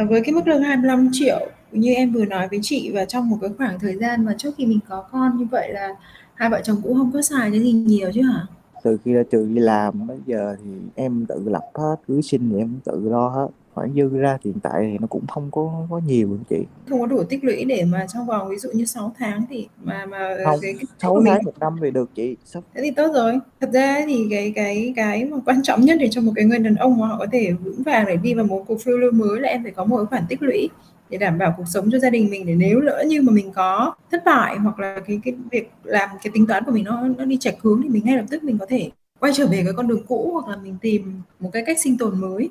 Với 0.09 0.21
cái 0.21 0.35
mức 0.35 0.47
lương 0.47 0.63
25 0.63 1.09
triệu 1.13 1.49
như 1.73 1.95
em 1.95 2.13
vừa 2.13 2.25
nói 2.25 2.49
với 2.49 2.59
chị 2.63 2.91
và 2.95 3.05
trong 3.05 3.31
một 3.31 3.39
cái 3.41 3.51
khoảng 3.59 3.79
thời 3.79 3.97
gian 3.97 4.25
mà 4.25 4.35
trước 4.39 4.55
khi 4.59 4.67
mình 4.67 4.79
có 4.89 5.05
con 5.13 5.39
như 5.39 5.47
vậy 5.51 5.73
là 5.73 5.89
hai 6.35 6.51
vợ 6.51 6.61
chồng 6.65 6.77
cũng 6.83 6.95
không 6.95 7.11
có 7.13 7.23
xài 7.23 7.51
cái 7.51 7.61
gì 7.61 7.73
nhiều 7.73 8.13
chứ 8.15 8.23
hả? 8.23 8.47
Từ 8.83 8.99
khi 9.05 9.13
ra 9.13 9.23
trường 9.31 9.55
đi 9.55 9.61
làm 9.61 10.07
bây 10.07 10.19
giờ 10.27 10.57
thì 10.65 10.71
em 10.95 11.27
tự 11.29 11.49
lập 11.49 11.65
hết 11.75 11.97
cưới 12.09 12.23
sinh 12.23 12.51
thì 12.51 12.59
em 12.59 12.79
tự 12.85 13.09
lo 13.09 13.29
hết 13.29 13.47
khoản 13.77 13.93
dư 13.95 14.09
ra 14.09 14.39
hiện 14.45 14.55
tại 14.63 14.89
thì 14.93 14.99
nó 14.99 15.07
cũng 15.07 15.27
không 15.27 15.49
có 15.51 15.87
có 15.91 16.01
nhiều 16.07 16.39
chị. 16.51 16.57
Không 16.89 17.01
có 17.01 17.07
đủ 17.07 17.23
tích 17.25 17.45
lũy 17.45 17.65
để 17.65 17.85
mà 17.85 18.07
trong 18.15 18.27
vòng 18.27 18.49
ví 18.49 18.57
dụ 18.57 18.69
như 18.75 18.85
6 18.85 19.15
tháng 19.19 19.45
thì 19.51 19.69
mà 19.83 20.07
mà 20.07 20.37
không 20.45 20.59
cái, 20.63 20.73
cái 20.73 20.85
6 20.99 21.23
tháng 21.27 21.45
một 21.45 21.59
năm 21.61 21.77
thì 21.83 21.91
được 21.91 22.11
chị. 22.15 22.37
Sắp- 22.45 22.65
thế 22.75 22.81
thì 22.85 22.91
tốt 22.91 23.13
rồi. 23.15 23.39
Thật 23.61 23.71
ra 23.73 24.01
thì 24.07 24.27
cái 24.31 24.53
cái 24.55 24.93
cái 24.97 25.25
mà 25.25 25.37
quan 25.47 25.63
trọng 25.63 25.81
nhất 25.81 25.97
để 26.01 26.09
cho 26.11 26.21
một 26.21 26.33
cái 26.37 26.45
người 26.45 26.59
đàn 26.59 26.75
ông 26.75 26.99
mà 26.99 27.07
họ 27.07 27.17
có 27.19 27.27
thể 27.33 27.53
vững 27.53 27.83
vàng 27.83 28.07
để 28.07 28.17
đi 28.17 28.35
vào 28.35 28.45
một 28.45 28.65
cuộc 28.69 28.81
phiêu 28.81 28.99
lưu 28.99 29.13
mới 29.13 29.41
là 29.41 29.49
em 29.49 29.63
phải 29.63 29.73
có 29.73 29.85
một 29.85 29.97
cái 29.97 30.07
khoản 30.07 30.25
tích 30.29 30.43
lũy 30.43 30.69
để 31.11 31.19
đảm 31.19 31.39
bảo 31.39 31.55
cuộc 31.57 31.69
sống 31.75 31.89
cho 31.93 31.99
gia 31.99 32.11
đình 32.11 32.31
mình 32.31 32.47
để 32.47 32.55
nếu 32.55 32.81
lỡ 32.81 33.05
như 33.07 33.23
mà 33.23 33.33
mình 33.33 33.53
có 33.55 33.95
thất 34.11 34.23
bại 34.25 34.57
hoặc 34.59 34.79
là 34.79 35.01
cái 35.07 35.21
cái 35.25 35.35
việc 35.51 35.71
làm 35.85 36.09
cái 36.23 36.31
tính 36.35 36.47
toán 36.47 36.65
của 36.65 36.73
mình 36.73 36.85
nó 36.85 37.09
nó 37.19 37.25
đi 37.25 37.37
chệch 37.37 37.61
hướng 37.63 37.81
thì 37.83 37.89
mình 37.89 38.03
ngay 38.05 38.17
lập 38.17 38.25
tức 38.31 38.45
mình 38.45 38.59
có 38.59 38.67
thể 38.67 38.91
quay 39.21 39.33
trở 39.37 39.47
về 39.47 39.63
cái 39.65 39.73
con 39.77 39.89
đường 39.89 40.03
cũ 40.09 40.31
hoặc 40.33 40.51
là 40.51 40.63
mình 40.63 40.77
tìm 40.81 41.21
một 41.41 41.51
cái 41.53 41.63
cách 41.67 41.79
sinh 41.81 41.99
tồn 41.99 42.21
mới 42.21 42.51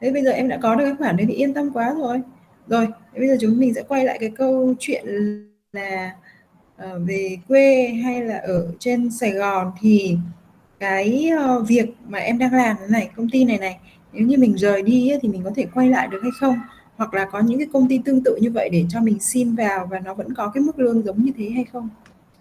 thế 0.00 0.12
bây 0.12 0.24
giờ 0.24 0.30
em 0.30 0.48
đã 0.48 0.58
có 0.62 0.74
được 0.74 0.84
cái 0.84 0.94
khoản 0.98 1.16
đấy 1.16 1.26
thì 1.28 1.34
yên 1.34 1.54
tâm 1.54 1.70
quá 1.72 1.94
rồi. 1.98 2.20
Rồi 2.66 2.88
bây 3.18 3.28
giờ 3.28 3.36
chúng 3.40 3.58
mình 3.58 3.74
sẽ 3.74 3.82
quay 3.88 4.04
lại 4.04 4.18
cái 4.20 4.30
câu 4.36 4.74
chuyện 4.78 5.06
là 5.72 6.16
uh, 6.84 7.02
về 7.06 7.36
quê 7.48 7.88
hay 7.88 8.22
là 8.24 8.38
ở 8.38 8.72
trên 8.78 9.10
Sài 9.10 9.30
Gòn 9.30 9.72
thì 9.80 10.16
cái 10.80 11.30
uh, 11.34 11.68
việc 11.68 11.94
mà 12.08 12.18
em 12.18 12.38
đang 12.38 12.54
làm 12.54 12.76
này 12.88 13.10
công 13.16 13.30
ty 13.30 13.44
này 13.44 13.58
này 13.58 13.78
nếu 14.12 14.26
như 14.26 14.38
mình 14.38 14.56
rời 14.56 14.82
đi 14.82 15.10
ấy, 15.10 15.18
thì 15.22 15.28
mình 15.28 15.42
có 15.44 15.50
thể 15.56 15.66
quay 15.74 15.88
lại 15.88 16.08
được 16.08 16.18
hay 16.22 16.30
không? 16.40 16.56
Hoặc 16.96 17.14
là 17.14 17.24
có 17.24 17.40
những 17.40 17.58
cái 17.58 17.68
công 17.72 17.88
ty 17.88 18.00
tương 18.04 18.24
tự 18.24 18.38
như 18.40 18.50
vậy 18.50 18.68
để 18.72 18.84
cho 18.88 19.00
mình 19.00 19.18
xin 19.20 19.54
vào 19.54 19.86
và 19.90 19.98
nó 19.98 20.14
vẫn 20.14 20.34
có 20.34 20.50
cái 20.54 20.62
mức 20.62 20.78
lương 20.78 21.02
giống 21.02 21.24
như 21.24 21.32
thế 21.36 21.50
hay 21.50 21.64
không? 21.72 21.88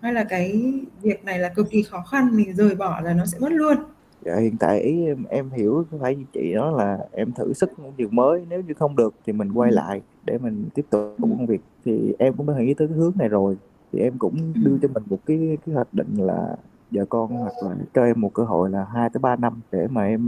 Hay 0.02 0.14
là 0.14 0.24
cái 0.24 0.74
việc 1.02 1.26
này 1.26 1.40
là 1.40 1.50
cực 1.50 1.70
kỳ 1.70 1.84
khó 1.84 2.02
khăn 2.02 2.38
mình 2.38 2.56
rời 2.56 2.76
bỏ 2.76 3.02
là 3.04 3.14
nó 3.14 3.26
sẽ 3.26 3.40
mất 3.40 3.52
luôn? 3.52 3.78
Dạ 4.26 4.36
hiện 4.36 4.58
tại 4.60 4.80
ý 4.80 5.06
em 5.06 5.24
em 5.30 5.50
hiểu 5.50 5.86
phải 6.02 6.16
như 6.16 6.24
chị 6.34 6.54
đó 6.56 6.72
là 6.72 6.98
em 7.12 7.32
thử 7.32 7.54
sức 7.54 7.80
một 7.80 7.92
điều 7.98 8.10
mới 8.12 8.46
nếu 8.50 8.62
như 8.62 8.74
không 8.74 8.96
được 8.96 9.14
thì 9.26 9.34
mình 9.34 9.52
quay 9.52 9.72
Ừ. 9.72 9.76
lại 9.76 10.02
để 10.26 10.38
mình 10.38 10.66
tiếp 10.76 10.86
tục 10.90 11.02
Ừ. 11.18 11.28
công 11.38 11.46
việc 11.46 11.62
thì 11.86 12.14
em 12.20 12.34
cũng 12.34 12.48
đã 12.48 12.54
nghĩ 12.60 12.74
tới 12.74 12.88
cái 12.88 12.98
hướng 12.98 13.14
này 13.18 13.30
rồi 13.30 13.58
thì 13.92 14.00
em 14.00 14.14
cũng 14.18 14.36
Ừ. 14.56 14.62
đưa 14.66 14.78
cho 14.82 14.88
mình 14.94 15.04
một 15.10 15.20
cái 15.26 15.58
cái 15.66 15.76
hoạch 15.76 15.94
định 15.94 16.16
là 16.18 16.56
vợ 16.92 17.06
con 17.10 17.28
hoặc 17.32 17.54
là 17.64 17.76
cho 17.94 18.04
em 18.04 18.22
một 18.22 18.34
cơ 18.34 18.44
hội 18.44 18.70
là 18.70 18.86
2 18.94 19.10
tới 19.10 19.20
3 19.20 19.36
năm 19.36 19.62
để 19.72 19.88
mà 19.88 20.06
em 20.06 20.22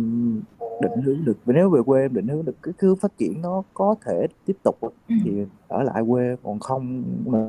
định 0.82 1.02
hướng 1.06 1.26
được 1.26 1.38
nếu 1.46 1.70
về 1.70 1.82
quê 1.86 2.02
em 2.02 2.14
định 2.14 2.28
hướng 2.28 2.46
được 2.46 2.56
cái 2.64 2.74
hướng 2.82 2.96
phát 2.96 3.18
triển 3.18 3.42
nó 3.42 3.64
có 3.74 3.96
thể 4.06 4.28
tiếp 4.46 4.58
tục 4.64 4.76
Ừ. 4.82 5.16
thì 5.24 5.46
ở 5.68 5.84
lại 5.84 6.04
quê 6.10 6.36
còn 6.44 6.60
không 6.60 7.04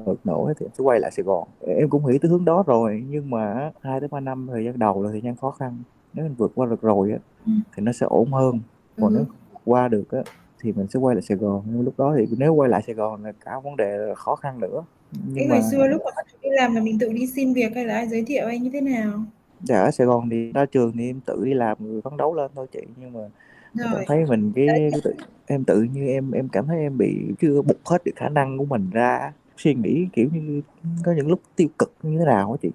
được 0.06 0.26
nổi 0.26 0.54
thì 0.58 0.66
em 0.66 0.70
sẽ 0.78 0.84
quay 0.84 1.00
lại 1.00 1.10
Sài 1.10 1.24
Gòn 1.24 1.48
em 1.60 1.88
cũng 1.88 2.06
nghĩ 2.06 2.18
tới 2.18 2.30
hướng 2.30 2.44
đó 2.44 2.64
rồi 2.66 3.04
nhưng 3.08 3.30
mà 3.30 3.70
hai 3.82 4.00
tới 4.00 4.08
ba 4.08 4.20
năm 4.20 4.46
thời 4.50 4.64
gian 4.64 4.78
đầu 4.78 5.02
là 5.02 5.10
thời 5.10 5.20
gian 5.20 5.36
khó 5.36 5.50
khăn 5.50 5.78
nếu 6.14 6.24
mình 6.24 6.34
vượt 6.38 6.52
qua 6.54 6.66
được 6.66 6.82
rồi 6.82 7.12
á 7.12 7.18
Ừ. 7.46 7.52
thì 7.76 7.82
nó 7.82 7.92
sẽ 7.92 8.06
ổn 8.06 8.32
hơn. 8.32 8.60
Còn 9.00 9.14
Ừ. 9.14 9.16
nếu 9.16 9.26
qua 9.64 9.88
được 9.88 10.10
á 10.10 10.18
thì 10.60 10.72
mình 10.72 10.86
sẽ 10.88 10.98
quay 10.98 11.16
lại 11.16 11.22
Sài 11.22 11.36
Gòn. 11.36 11.62
Nhưng 11.66 11.80
lúc 11.82 11.94
đó 11.98 12.14
thì 12.18 12.26
nếu 12.38 12.54
quay 12.54 12.68
lại 12.70 12.82
Sài 12.86 12.94
Gòn 12.94 13.24
là 13.24 13.32
cả 13.44 13.60
vấn 13.64 13.76
đề 13.76 13.98
là 13.98 14.14
khó 14.14 14.36
khăn 14.36 14.60
nữa. 14.60 14.84
Cái 15.12 15.20
nhưng 15.34 15.48
hồi 15.48 15.58
mà 15.58 15.68
xưa 15.70 15.86
lúc 15.86 16.02
mà 16.04 16.10
bắt 16.16 16.26
đi 16.42 16.48
làm 16.52 16.74
là 16.74 16.80
mình 16.80 16.98
tự 16.98 17.12
đi 17.12 17.26
xin 17.26 17.52
việc 17.52 17.74
hay 17.74 17.84
là 17.84 17.94
ai 17.94 18.08
giới 18.08 18.22
thiệu 18.24 18.46
hay 18.46 18.58
như 18.58 18.70
thế 18.72 18.80
nào? 18.80 19.22
dạ 19.62 19.80
ở 19.80 19.90
Sài 19.90 20.06
Gòn 20.06 20.28
thì 20.30 20.52
ra 20.52 20.66
trường 20.66 20.92
thì 20.92 21.10
em 21.10 21.20
tự 21.26 21.44
đi 21.44 21.54
làm 21.54 21.76
rồi 21.80 22.00
phấn 22.00 22.16
đấu 22.16 22.34
lên 22.34 22.50
thôi 22.54 22.66
chị. 22.72 22.80
Nhưng 22.96 23.12
mà 23.12 23.20
cảm 23.78 24.04
thấy 24.06 24.26
mình 24.26 24.52
cái, 24.56 24.66
cái 24.92 25.00
tự, 25.04 25.14
em 25.46 25.64
tự 25.64 25.82
như 25.82 26.06
em 26.06 26.30
em 26.30 26.48
cảm 26.48 26.66
thấy 26.66 26.78
em 26.80 26.98
bị 26.98 27.18
chưa 27.40 27.62
bộc 27.62 27.76
hết 27.84 28.04
được 28.04 28.12
khả 28.16 28.28
năng 28.28 28.58
của 28.58 28.64
mình 28.64 28.90
ra. 28.92 29.32
Suy 29.56 29.74
nghĩ 29.74 30.06
kiểu 30.12 30.28
như 30.32 30.62
có 31.04 31.12
những 31.12 31.28
lúc 31.28 31.40
tiêu 31.56 31.68
cực 31.78 31.92
như 32.02 32.18
thế 32.18 32.24
nào 32.24 32.52
á 32.52 32.56
chị. 32.62 32.70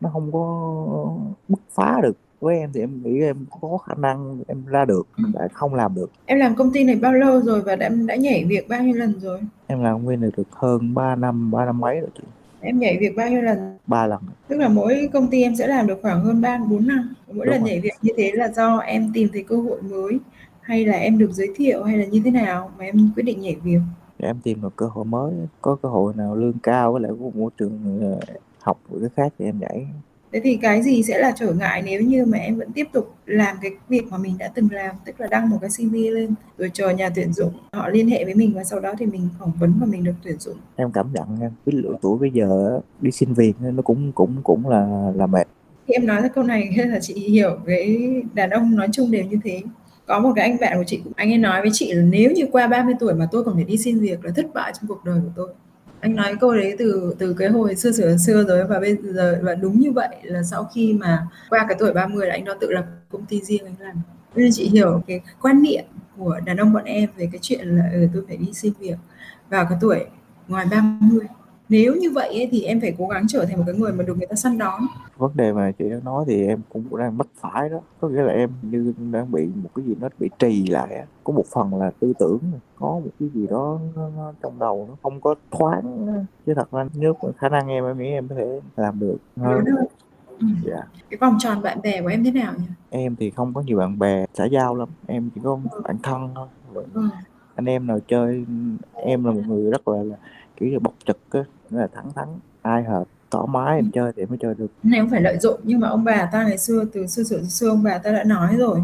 Nó 0.00 0.10
không 0.12 0.32
có 0.32 1.16
bứt 1.48 1.60
phá 1.70 2.00
được 2.02 2.16
với 2.40 2.58
em 2.58 2.70
thì 2.74 2.80
em 2.80 3.02
nghĩ 3.02 3.20
em 3.20 3.46
có 3.60 3.78
khả 3.78 3.94
năng 3.94 4.42
em 4.48 4.64
ra 4.66 4.84
được 4.84 5.02
Ừ. 5.16 5.24
lại 5.34 5.48
không 5.52 5.74
làm 5.74 5.94
được 5.94 6.10
em 6.26 6.38
làm 6.38 6.54
công 6.54 6.72
ty 6.72 6.84
này 6.84 6.96
bao 6.96 7.12
lâu 7.12 7.40
rồi 7.40 7.62
và 7.62 7.76
đã 7.76 7.88
đã 7.88 8.16
nhảy 8.16 8.44
việc 8.44 8.68
bao 8.68 8.82
nhiêu 8.82 8.94
lần 8.96 9.20
rồi? 9.20 9.40
em 9.66 9.82
làm 9.82 10.02
nguyên 10.04 10.20
này 10.20 10.30
được 10.36 10.48
hơn 10.52 10.94
3 10.94 11.16
năm 11.16 11.50
ba 11.50 11.64
năm 11.64 11.80
mấy 11.80 12.00
rồi 12.00 12.10
chị 12.14 12.22
Em 12.60 12.78
nhảy 12.78 12.98
việc 13.00 13.16
bao 13.16 13.28
nhiêu 13.28 13.42
lần? 13.42 13.58
ba 13.86 14.06
lần 14.06 14.20
Tức 14.48 14.56
là 14.56 14.68
mỗi 14.68 15.08
công 15.12 15.30
ty 15.30 15.42
em 15.42 15.56
sẽ 15.56 15.66
làm 15.66 15.86
được 15.86 15.98
khoảng 16.02 16.24
hơn 16.24 16.40
3 16.40 16.58
4 16.70 16.86
năm. 16.86 17.14
Mỗi 17.26 17.46
Đúng 17.46 17.46
lần 17.46 17.60
rồi. 17.60 17.70
nhảy 17.70 17.80
việc 17.80 17.90
như 18.02 18.12
thế 18.16 18.32
là 18.34 18.48
do 18.48 18.76
em 18.78 19.10
tìm 19.14 19.28
thấy 19.32 19.42
cơ 19.42 19.56
hội 19.56 19.82
mới 19.82 20.18
hay 20.60 20.84
là 20.86 20.92
em 20.96 21.18
được 21.18 21.32
giới 21.32 21.48
thiệu 21.56 21.82
hay 21.84 21.98
là 21.98 22.04
như 22.04 22.22
thế 22.24 22.30
nào 22.30 22.70
mà 22.78 22.84
em 22.84 23.10
quyết 23.16 23.22
định 23.22 23.40
nhảy 23.40 23.56
việc? 23.64 23.78
em 24.18 24.40
tìm 24.40 24.60
được 24.62 24.76
cơ 24.76 24.86
hội 24.86 25.04
mới 25.04 25.34
có 25.62 25.76
cơ 25.82 25.88
hội 25.88 26.14
nào 26.16 26.36
lương 26.36 26.58
cao 26.62 26.92
với 26.92 27.02
lại 27.02 27.10
có 27.12 27.16
một 27.24 27.36
môi 27.36 27.50
trường 27.58 27.98
ờ, 28.02 28.20
học 28.58 28.80
với 28.88 29.00
cái 29.00 29.10
khác 29.16 29.34
thì 29.38 29.44
em 29.44 29.58
nhảy 29.60 29.86
Thế 30.32 30.40
thì 30.40 30.56
cái 30.56 30.82
gì 30.82 31.02
sẽ 31.02 31.18
là 31.18 31.32
trở 31.36 31.52
ngại 31.52 31.82
nếu 31.86 32.00
như 32.00 32.24
mà 32.24 32.38
em 32.38 32.58
vẫn 32.58 32.72
tiếp 32.72 32.86
tục 32.92 33.14
làm 33.26 33.56
cái 33.62 33.70
việc 33.88 34.02
mà 34.10 34.18
mình 34.18 34.38
đã 34.38 34.50
từng 34.54 34.68
làm, 34.72 34.96
tức 35.04 35.20
là 35.20 35.26
đăng 35.30 35.50
một 35.50 35.58
cái 35.60 35.70
CV 35.70 35.94
lên 35.94 36.34
rồi 36.58 36.70
chờ 36.74 36.90
nhà 36.90 37.10
tuyển 37.14 37.32
dụng 37.32 37.52
họ 37.72 37.88
liên 37.88 38.08
hệ 38.08 38.24
với 38.24 38.34
mình 38.34 38.52
và 38.54 38.64
sau 38.64 38.80
đó 38.80 38.92
thì 38.98 39.06
mình 39.06 39.28
phỏng 39.38 39.52
vấn 39.60 39.74
và 39.80 39.86
mình 39.86 40.04
được 40.04 40.14
tuyển 40.24 40.38
dụng. 40.38 40.56
em 40.76 40.92
cảm 40.92 41.12
nhận 41.12 41.26
cái 41.38 41.74
lứa 41.74 41.94
tuổi 42.02 42.18
bây 42.18 42.30
giờ 42.30 42.80
đi 43.00 43.10
xin 43.10 43.32
việc 43.32 43.52
nó 43.60 43.82
cũng 43.82 44.12
cũng 44.12 44.36
cũng 44.42 44.68
là 44.68 45.12
là 45.14 45.26
mệt 45.26 45.46
Khi 45.88 45.94
em 45.94 46.06
nói 46.06 46.22
câu 46.34 46.44
này 46.44 46.70
là 46.76 47.00
chị 47.00 47.14
hiểu 47.14 47.58
cái 47.66 48.12
đàn 48.34 48.50
ông 48.50 48.76
nói 48.76 48.88
chung 48.92 49.10
đều 49.10 49.24
như 49.24 49.36
thế. 49.44 49.62
Có 50.06 50.20
một 50.20 50.32
cái 50.36 50.50
anh 50.50 50.56
bạn 50.60 50.78
của 50.78 50.84
chị, 50.86 51.02
anh 51.16 51.32
ấy 51.32 51.38
nói 51.38 51.60
với 51.60 51.70
chị 51.72 51.92
là 51.92 52.02
nếu 52.02 52.30
như 52.30 52.46
qua 52.52 52.66
30 52.66 52.94
tuổi 53.00 53.14
mà 53.14 53.28
tôi 53.32 53.44
còn 53.44 53.54
phải 53.54 53.64
đi 53.64 53.76
xin 53.76 54.00
việc 54.00 54.24
là 54.24 54.32
thất 54.36 54.46
bại 54.54 54.72
trong 54.80 54.88
cuộc 54.88 55.04
đời 55.04 55.20
của 55.20 55.32
tôi. 55.36 55.48
Anh 56.00 56.16
nói 56.16 56.34
câu 56.40 56.54
đấy 56.54 56.74
từ 56.78 57.14
từ 57.18 57.34
cái 57.38 57.48
hồi 57.48 57.76
xưa 57.76 57.92
xưa 57.92 58.16
xưa 58.26 58.44
rồi 58.44 58.64
và 58.64 58.80
bây 58.80 58.96
giờ 59.02 59.40
và 59.42 59.54
đúng 59.54 59.80
như 59.80 59.92
vậy 59.92 60.16
là 60.22 60.42
sau 60.42 60.70
khi 60.74 60.92
mà 60.92 61.26
qua 61.48 61.66
cái 61.68 61.76
tuổi 61.80 61.92
30 61.92 62.26
là 62.26 62.34
anh 62.34 62.44
đó 62.44 62.54
tự 62.60 62.70
lập 62.70 62.84
công 63.08 63.26
ty 63.26 63.40
riêng 63.40 63.64
anh 63.64 63.74
làm. 63.78 63.96
Nên 64.34 64.50
chị 64.52 64.68
hiểu 64.68 65.02
cái 65.06 65.20
quan 65.40 65.62
niệm 65.62 65.84
của 66.16 66.40
đàn 66.44 66.56
ông 66.56 66.72
bọn 66.72 66.84
em 66.84 67.08
về 67.16 67.28
cái 67.32 67.38
chuyện 67.42 67.68
là 67.68 67.90
ừ, 67.92 68.08
tôi 68.14 68.24
phải 68.28 68.36
đi 68.36 68.52
xin 68.52 68.72
việc 68.78 68.96
vào 69.48 69.66
cái 69.68 69.78
tuổi 69.80 70.04
ngoài 70.48 70.66
30. 70.70 71.20
Nếu 71.70 71.94
như 71.94 72.10
vậy 72.10 72.28
ấy, 72.28 72.48
thì 72.50 72.62
em 72.62 72.80
phải 72.80 72.94
cố 72.98 73.06
gắng 73.06 73.24
trở 73.28 73.44
thành 73.44 73.58
một 73.58 73.64
cái 73.66 73.74
người 73.74 73.92
mà 73.92 74.04
được 74.04 74.18
người 74.18 74.26
ta 74.26 74.36
săn 74.36 74.58
đón. 74.58 74.80
Vấn 75.16 75.30
đề 75.34 75.52
mà 75.52 75.72
chị 75.78 75.90
đang 75.90 76.04
nói 76.04 76.24
thì 76.28 76.46
em 76.46 76.60
cũng 76.68 76.96
đang 76.96 77.18
mắc 77.18 77.26
phải 77.40 77.68
đó. 77.68 77.80
Có 78.00 78.08
nghĩa 78.08 78.22
là 78.22 78.32
em 78.32 78.50
như 78.62 78.94
đang 79.12 79.32
bị 79.32 79.46
một 79.62 79.70
cái 79.74 79.84
gì 79.84 79.94
nó 80.00 80.08
bị 80.18 80.30
trì 80.38 80.66
lại 80.66 81.04
có 81.24 81.32
một 81.32 81.44
phần 81.52 81.74
là 81.74 81.90
tư 82.00 82.12
tưởng 82.18 82.38
có 82.76 82.86
một 82.86 83.10
cái 83.20 83.28
gì 83.34 83.46
đó 83.46 83.78
nó, 83.96 84.08
nó 84.16 84.32
trong 84.42 84.58
đầu 84.58 84.86
nó 84.88 84.96
không 85.02 85.20
có 85.20 85.34
thoáng 85.50 86.06
chứ 86.46 86.54
thật 86.54 86.72
ra 86.72 86.86
nếu 86.94 87.16
khả 87.36 87.48
năng 87.48 87.68
em 87.68 87.84
em 87.84 87.98
nghĩ 87.98 88.08
em 88.08 88.28
có 88.28 88.34
thể 88.34 88.60
làm 88.76 89.00
được. 89.00 89.16
Hơn 89.36 89.64
hơn. 89.64 89.86
Ừ. 90.28 90.46
dạ 90.64 90.82
Cái 91.10 91.18
vòng 91.18 91.36
tròn 91.38 91.62
bạn 91.62 91.82
bè 91.82 92.02
của 92.02 92.08
em 92.08 92.24
thế 92.24 92.30
nào 92.30 92.52
nhỉ? 92.58 92.64
em 92.90 93.16
thì 93.16 93.30
không 93.30 93.54
có 93.54 93.60
nhiều 93.60 93.78
bạn 93.78 93.98
bè 93.98 94.24
xã 94.34 94.44
giao 94.44 94.74
lắm. 94.74 94.88
Em 95.06 95.30
chỉ 95.34 95.40
có 95.44 95.58
bạn 95.84 95.96
thân 96.02 96.28
thôi. 96.34 96.48
Ừ. 96.94 97.08
anh 97.54 97.66
em 97.66 97.86
nào 97.86 97.98
chơi 98.08 98.44
em 98.92 99.24
là 99.24 99.30
một 99.32 99.42
người 99.46 99.70
rất 99.70 99.88
là, 99.88 100.02
là 100.02 100.16
kiểu 100.56 100.68
như 100.68 100.78
bộc 100.78 100.94
trực 101.04 101.18
á 101.30 101.40
nghĩa 101.70 101.78
là 101.78 101.88
thẳng 101.94 102.12
thắn 102.14 102.28
ai 102.62 102.84
hợp 102.84 103.04
thoải 103.30 103.46
mái 103.50 103.76
em 103.76 103.90
chơi 103.90 104.12
thì 104.16 104.22
em 104.22 104.28
mới 104.28 104.38
chơi 104.42 104.54
được. 104.58 104.66
Cái 104.82 104.90
này 104.90 105.00
không 105.00 105.10
phải 105.10 105.20
lợi 105.20 105.38
dụng 105.38 105.60
nhưng 105.62 105.80
mà 105.80 105.88
ông 105.88 106.04
bà 106.04 106.28
ta 106.32 106.44
ngày 106.44 106.58
xưa 106.58 106.84
từ 106.92 107.06
xưa 107.06 107.22
xưa 107.22 107.42
xưa 107.42 107.68
ông 107.68 107.82
bà 107.82 107.98
ta 107.98 108.12
đã 108.12 108.24
nói 108.24 108.56
rồi 108.58 108.80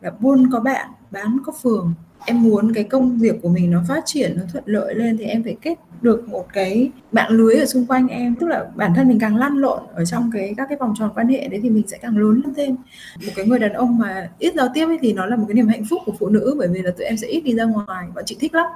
là 0.00 0.10
buôn 0.20 0.50
có 0.52 0.60
bạn 0.60 0.90
bán 1.10 1.38
có 1.46 1.52
phường. 1.62 1.94
Em 2.26 2.42
muốn 2.42 2.74
cái 2.74 2.84
công 2.84 3.18
việc 3.18 3.42
của 3.42 3.48
mình 3.48 3.70
nó 3.70 3.82
phát 3.88 4.02
triển 4.06 4.36
nó 4.36 4.42
thuận 4.52 4.64
lợi 4.66 4.94
lên 4.94 5.18
thì 5.18 5.24
em 5.24 5.42
phải 5.44 5.56
kết 5.62 5.78
được 6.02 6.28
một 6.28 6.46
cái 6.52 6.90
mạng 7.12 7.30
lưới 7.30 7.54
ở 7.54 7.66
xung 7.66 7.86
quanh 7.86 8.08
em. 8.08 8.34
Tức 8.34 8.46
là 8.46 8.66
bản 8.74 8.92
thân 8.96 9.08
mình 9.08 9.18
càng 9.18 9.36
lăn 9.36 9.56
lộn 9.56 9.82
ở 9.94 10.04
trong 10.04 10.30
cái 10.32 10.54
các 10.56 10.66
cái 10.68 10.78
vòng 10.78 10.94
tròn 10.98 11.10
quan 11.14 11.28
hệ 11.28 11.48
đấy 11.48 11.60
thì 11.62 11.70
mình 11.70 11.88
sẽ 11.88 11.98
càng 11.98 12.16
lớn 12.16 12.40
lên 12.44 12.54
thêm. 12.54 12.76
Một 13.26 13.32
cái 13.36 13.46
người 13.46 13.58
đàn 13.58 13.72
ông 13.72 13.98
mà 13.98 14.30
ít 14.38 14.54
giao 14.54 14.68
tiếp 14.74 14.86
ấy 14.86 14.98
thì 15.00 15.12
nó 15.12 15.26
là 15.26 15.36
một 15.36 15.44
cái 15.48 15.54
niềm 15.54 15.68
hạnh 15.68 15.84
phúc 15.90 16.00
của 16.06 16.12
phụ 16.18 16.28
nữ 16.28 16.54
bởi 16.58 16.68
vì 16.68 16.82
là 16.82 16.90
tụi 16.90 17.06
em 17.06 17.16
sẽ 17.16 17.26
ít 17.26 17.40
đi 17.40 17.54
ra 17.54 17.64
ngoài 17.64 18.06
và 18.14 18.22
chị 18.26 18.36
thích 18.40 18.54
lắm 18.54 18.66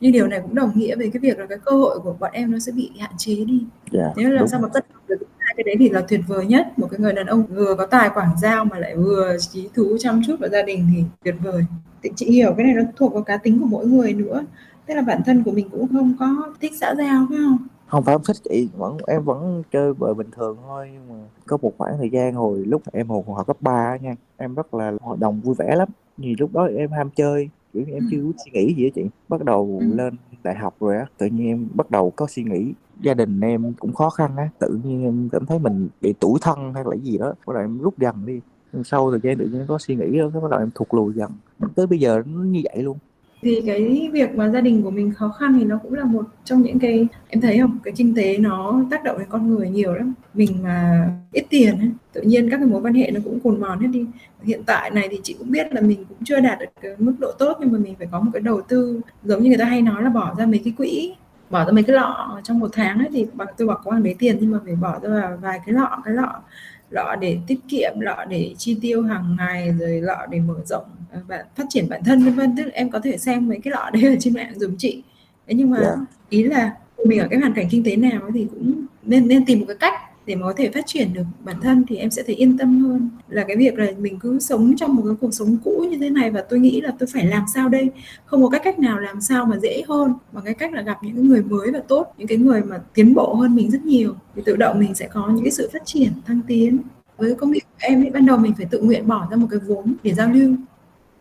nhưng 0.00 0.12
điều 0.12 0.26
này 0.26 0.40
cũng 0.42 0.54
đồng 0.54 0.70
nghĩa 0.74 0.96
về 0.96 1.10
cái 1.12 1.20
việc 1.20 1.38
là 1.38 1.46
cái 1.46 1.58
cơ 1.64 1.72
hội 1.72 1.98
của 1.98 2.16
bọn 2.20 2.30
em 2.32 2.52
nó 2.52 2.58
sẽ 2.58 2.72
bị 2.72 2.90
hạn 2.98 3.10
chế 3.16 3.44
đi. 3.44 3.62
Dạ 3.92 4.12
nếu 4.16 4.30
làm 4.30 4.48
sao 4.48 4.60
mà 4.60 4.68
cân 4.68 4.82
bằng 4.94 5.02
được 5.08 5.26
hai 5.38 5.54
cái 5.56 5.64
đấy 5.64 5.76
thì 5.78 5.88
là 5.88 6.00
tuyệt 6.08 6.20
vời 6.26 6.46
nhất. 6.46 6.78
Một 6.78 6.88
cái 6.90 7.00
người 7.00 7.12
đàn 7.12 7.26
ông 7.26 7.46
vừa 7.46 7.74
có 7.74 7.86
tài 7.86 8.10
quảng 8.14 8.30
giao 8.42 8.64
mà 8.64 8.78
lại 8.78 8.96
vừa 8.96 9.36
trí 9.40 9.68
thú 9.74 9.96
chăm 10.00 10.22
chút 10.26 10.36
vào 10.40 10.50
gia 10.50 10.62
đình 10.62 10.86
thì 10.94 11.02
tuyệt 11.24 11.34
vời. 11.42 11.64
Thì 12.02 12.10
chị 12.16 12.30
hiểu 12.30 12.54
cái 12.56 12.66
này 12.66 12.74
nó 12.74 12.82
thuộc 12.96 13.12
vào 13.12 13.22
cá 13.22 13.36
tính 13.36 13.60
của 13.60 13.66
mỗi 13.66 13.86
người 13.86 14.12
nữa. 14.12 14.44
Tức 14.86 14.94
là 14.94 15.02
bản 15.02 15.22
thân 15.26 15.42
của 15.44 15.50
mình 15.50 15.68
cũng 15.70 15.88
không 15.88 16.16
có 16.18 16.52
thích 16.60 16.72
xã 16.80 16.94
giao 16.98 17.26
phải 17.28 17.38
không? 17.38 17.58
Không 17.86 18.04
phải 18.04 18.14
không 18.14 18.24
thích 18.24 18.36
chị 18.44 18.68
vẫn 18.76 18.96
em 19.06 19.24
vẫn 19.24 19.62
chơi 19.72 19.94
bời 19.94 20.14
bình 20.14 20.30
thường 20.36 20.56
thôi 20.66 20.90
nhưng 20.92 21.08
mà 21.08 21.24
có 21.46 21.58
một 21.62 21.72
khoảng 21.78 21.98
thời 21.98 22.10
gian 22.10 22.34
hồi 22.34 22.64
lúc 22.66 22.82
em 22.92 23.08
hồi 23.08 23.22
học 23.26 23.46
cấp 23.46 23.56
3 23.60 23.96
nha 23.96 24.14
em 24.36 24.54
rất 24.54 24.74
là 24.74 24.92
hoạt 25.00 25.18
động 25.18 25.40
vui 25.40 25.54
vẻ 25.58 25.76
lắm. 25.76 25.88
Vì 26.16 26.36
lúc 26.38 26.52
đó 26.52 26.68
em 26.78 26.90
ham 26.90 27.10
chơi 27.16 27.48
kiểu 27.72 27.82
như 27.86 27.92
em 27.92 28.08
chưa 28.10 28.22
có 28.22 28.32
suy 28.44 28.50
nghĩ 28.52 28.74
gì 28.74 28.84
á 28.84 28.90
chị. 28.94 29.02
Bắt 29.28 29.44
đầu 29.44 29.78
Ừ. 29.80 29.94
lên 29.96 30.14
đại 30.42 30.54
học 30.54 30.74
rồi 30.80 30.96
á 30.96 31.06
tự 31.18 31.26
nhiên 31.26 31.46
em 31.46 31.68
bắt 31.74 31.90
đầu 31.90 32.10
có 32.16 32.26
suy 32.30 32.42
nghĩ. 32.42 32.72
Gia 33.02 33.14
đình 33.14 33.40
em 33.40 33.72
cũng 33.72 33.92
khó 33.92 34.10
khăn 34.10 34.36
á 34.36 34.48
tự 34.58 34.78
nhiên 34.84 35.02
em 35.04 35.28
cảm 35.32 35.46
thấy 35.46 35.58
mình 35.58 35.88
bị 36.00 36.12
tủi 36.12 36.38
thân 36.42 36.74
hay 36.74 36.84
là 36.86 36.96
gì 36.96 37.18
đó. 37.18 37.34
Bắt 37.46 37.54
đầu 37.54 37.62
em 37.62 37.78
rút 37.78 37.98
dần 37.98 38.26
đi. 38.26 38.40
Sau 38.84 39.10
thời 39.10 39.20
gian 39.22 39.38
tự 39.38 39.46
nhiên 39.46 39.64
có 39.68 39.78
suy 39.78 39.96
nghĩ 39.96 40.18
đó 40.18 40.40
bắt 40.40 40.50
đầu 40.50 40.60
em 40.60 40.70
thụt 40.74 40.88
lùi 40.90 41.14
dần. 41.14 41.30
Tới 41.74 41.86
bây 41.86 41.98
giờ 41.98 42.22
nó 42.26 42.42
như 42.42 42.60
vậy 42.64 42.82
luôn 42.82 42.96
thì 43.42 43.62
cái 43.66 44.10
việc 44.12 44.34
mà 44.34 44.48
gia 44.48 44.60
đình 44.60 44.82
của 44.82 44.90
mình 44.90 45.12
khó 45.14 45.28
khăn 45.28 45.56
thì 45.58 45.64
nó 45.64 45.78
cũng 45.82 45.94
là 45.94 46.04
một 46.04 46.26
trong 46.44 46.62
những 46.62 46.78
cái 46.78 47.06
em 47.28 47.40
thấy 47.40 47.58
không? 47.58 47.78
Cái 47.84 47.94
kinh 47.96 48.14
tế 48.14 48.38
nó 48.38 48.84
tác 48.90 49.04
động 49.04 49.18
đến 49.18 49.28
con 49.30 49.50
người 49.50 49.70
nhiều 49.70 49.94
lắm. 49.94 50.14
Mình 50.34 50.62
mà 50.62 51.08
ít 51.32 51.46
tiền 51.50 51.78
ấy, 51.78 51.90
tự 52.12 52.22
nhiên 52.22 52.50
các 52.50 52.56
cái 52.56 52.66
mối 52.66 52.82
quan 52.82 52.94
hệ 52.94 53.10
nó 53.10 53.20
cũng 53.24 53.40
cồn 53.40 53.60
mòn 53.60 53.80
hết 53.80 53.88
đi. 53.92 54.06
Hiện 54.42 54.62
tại 54.66 54.90
này 54.90 55.08
thì 55.10 55.20
chị 55.22 55.36
cũng 55.38 55.50
biết 55.50 55.72
là 55.72 55.80
mình 55.80 56.04
cũng 56.08 56.18
chưa 56.24 56.40
đạt 56.40 56.58
được 56.58 56.66
cái 56.82 56.92
mức 56.98 57.14
độ 57.18 57.32
tốt 57.38 57.56
nhưng 57.60 57.72
mà 57.72 57.78
mình 57.78 57.94
phải 57.98 58.08
có 58.12 58.20
một 58.20 58.30
cái 58.34 58.42
đầu 58.42 58.60
tư 58.68 59.00
giống 59.24 59.42
như 59.42 59.48
người 59.48 59.58
ta 59.58 59.64
hay 59.64 59.82
nói 59.82 60.02
là 60.02 60.10
bỏ 60.10 60.34
ra 60.38 60.46
mấy 60.46 60.60
cái 60.64 60.74
quỹ 60.76 61.14
bỏ 61.50 61.64
ra 61.64 61.72
mấy 61.72 61.82
cái 61.82 61.96
lọ 61.96 62.40
trong 62.44 62.58
một 62.58 62.70
tháng 62.72 62.98
ấy 62.98 63.08
thì 63.12 63.26
bằng 63.34 63.48
tôi 63.56 63.68
bỏ 63.68 63.80
có 63.84 63.90
mấy 63.90 64.14
tiền 64.18 64.36
nhưng 64.40 64.50
mà 64.50 64.58
phải 64.64 64.74
bỏ 64.74 64.98
ra 65.02 65.36
vài 65.40 65.60
cái 65.66 65.72
lọ 65.74 66.02
cái 66.04 66.14
lọ 66.14 66.42
lọ 66.90 67.16
để 67.20 67.38
tiết 67.46 67.58
kiệm 67.68 67.92
lọ 68.00 68.24
để 68.28 68.54
chi 68.58 68.78
tiêu 68.80 69.02
hàng 69.02 69.36
ngày 69.38 69.74
rồi 69.80 70.00
lọ 70.00 70.26
để 70.30 70.40
mở 70.40 70.54
rộng 70.64 70.84
ờ, 71.12 71.20
bạn 71.28 71.46
phát 71.56 71.64
triển 71.68 71.88
bản 71.88 72.04
thân 72.04 72.24
vân 72.24 72.34
vân 72.34 72.56
tức 72.56 72.70
em 72.72 72.90
có 72.90 73.00
thể 73.00 73.18
xem 73.18 73.48
mấy 73.48 73.58
cái 73.64 73.72
lọ 73.72 73.90
đấy 73.92 74.02
ở 74.04 74.16
trên 74.20 74.34
mạng 74.34 74.52
dùm 74.56 74.76
chị 74.78 75.02
thế 75.46 75.54
nhưng 75.54 75.70
mà 75.70 75.78
Dạ. 75.80 75.96
ý 76.28 76.42
là 76.42 76.72
mình 77.04 77.18
ở 77.18 77.26
cái 77.30 77.40
hoàn 77.40 77.52
cảnh 77.54 77.66
kinh 77.70 77.84
tế 77.84 77.96
nào 77.96 78.20
thì 78.34 78.46
cũng 78.50 78.84
nên 79.02 79.28
nên 79.28 79.44
tìm 79.44 79.58
một 79.60 79.64
cái 79.68 79.76
cách 79.80 79.94
để 80.28 80.34
mà 80.34 80.46
có 80.46 80.52
thể 80.56 80.70
phát 80.70 80.86
triển 80.86 81.14
được 81.14 81.22
bản 81.44 81.56
thân 81.62 81.84
thì 81.88 81.96
em 81.96 82.10
sẽ 82.10 82.22
thấy 82.22 82.34
yên 82.34 82.58
tâm 82.58 82.84
hơn. 82.84 83.10
Là 83.28 83.44
cái 83.48 83.56
việc 83.56 83.78
là 83.78 83.86
mình 83.98 84.18
cứ 84.18 84.38
sống 84.38 84.76
trong 84.76 84.94
một 84.94 85.02
cái 85.06 85.14
cuộc 85.20 85.34
sống 85.34 85.56
cũ 85.64 85.86
như 85.90 85.98
thế 85.98 86.10
này 86.10 86.30
và 86.30 86.44
tôi 86.48 86.58
nghĩ 86.58 86.80
là 86.80 86.92
tôi 86.98 87.08
phải 87.12 87.26
làm 87.26 87.44
sao 87.54 87.68
đây? 87.68 87.90
Không 88.24 88.42
có 88.42 88.48
cách 88.48 88.62
cách 88.64 88.78
nào 88.78 88.98
làm 88.98 89.20
sao 89.20 89.44
mà 89.44 89.58
dễ 89.62 89.82
hơn, 89.88 90.14
bằng 90.32 90.44
cái 90.44 90.54
cách 90.54 90.72
là 90.72 90.82
gặp 90.82 90.98
những 91.02 91.16
cái 91.16 91.24
người 91.24 91.42
mới 91.42 91.70
và 91.70 91.80
tốt, 91.88 92.06
những 92.18 92.28
cái 92.28 92.38
người 92.38 92.62
mà 92.62 92.78
tiến 92.94 93.14
bộ 93.14 93.34
hơn 93.34 93.54
mình 93.54 93.70
rất 93.70 93.82
nhiều. 93.84 94.14
Thì 94.36 94.42
tự 94.44 94.56
động 94.56 94.78
mình 94.78 94.94
sẽ 94.94 95.08
có 95.08 95.30
những 95.34 95.44
cái 95.44 95.50
sự 95.50 95.70
phát 95.72 95.82
triển, 95.84 96.12
thăng 96.26 96.40
tiến. 96.46 96.78
Với 97.18 97.34
công 97.34 97.50
việc 97.50 97.64
của 97.64 97.78
em 97.78 98.04
ấy, 98.04 98.10
ban 98.10 98.26
đầu 98.26 98.38
mình 98.38 98.52
phải 98.56 98.66
tự 98.70 98.80
nguyện 98.80 99.08
bỏ 99.08 99.28
ra 99.30 99.36
một 99.36 99.46
cái 99.50 99.60
vốn 99.66 99.94
để 100.02 100.14
giao 100.14 100.28
lưu. 100.32 100.54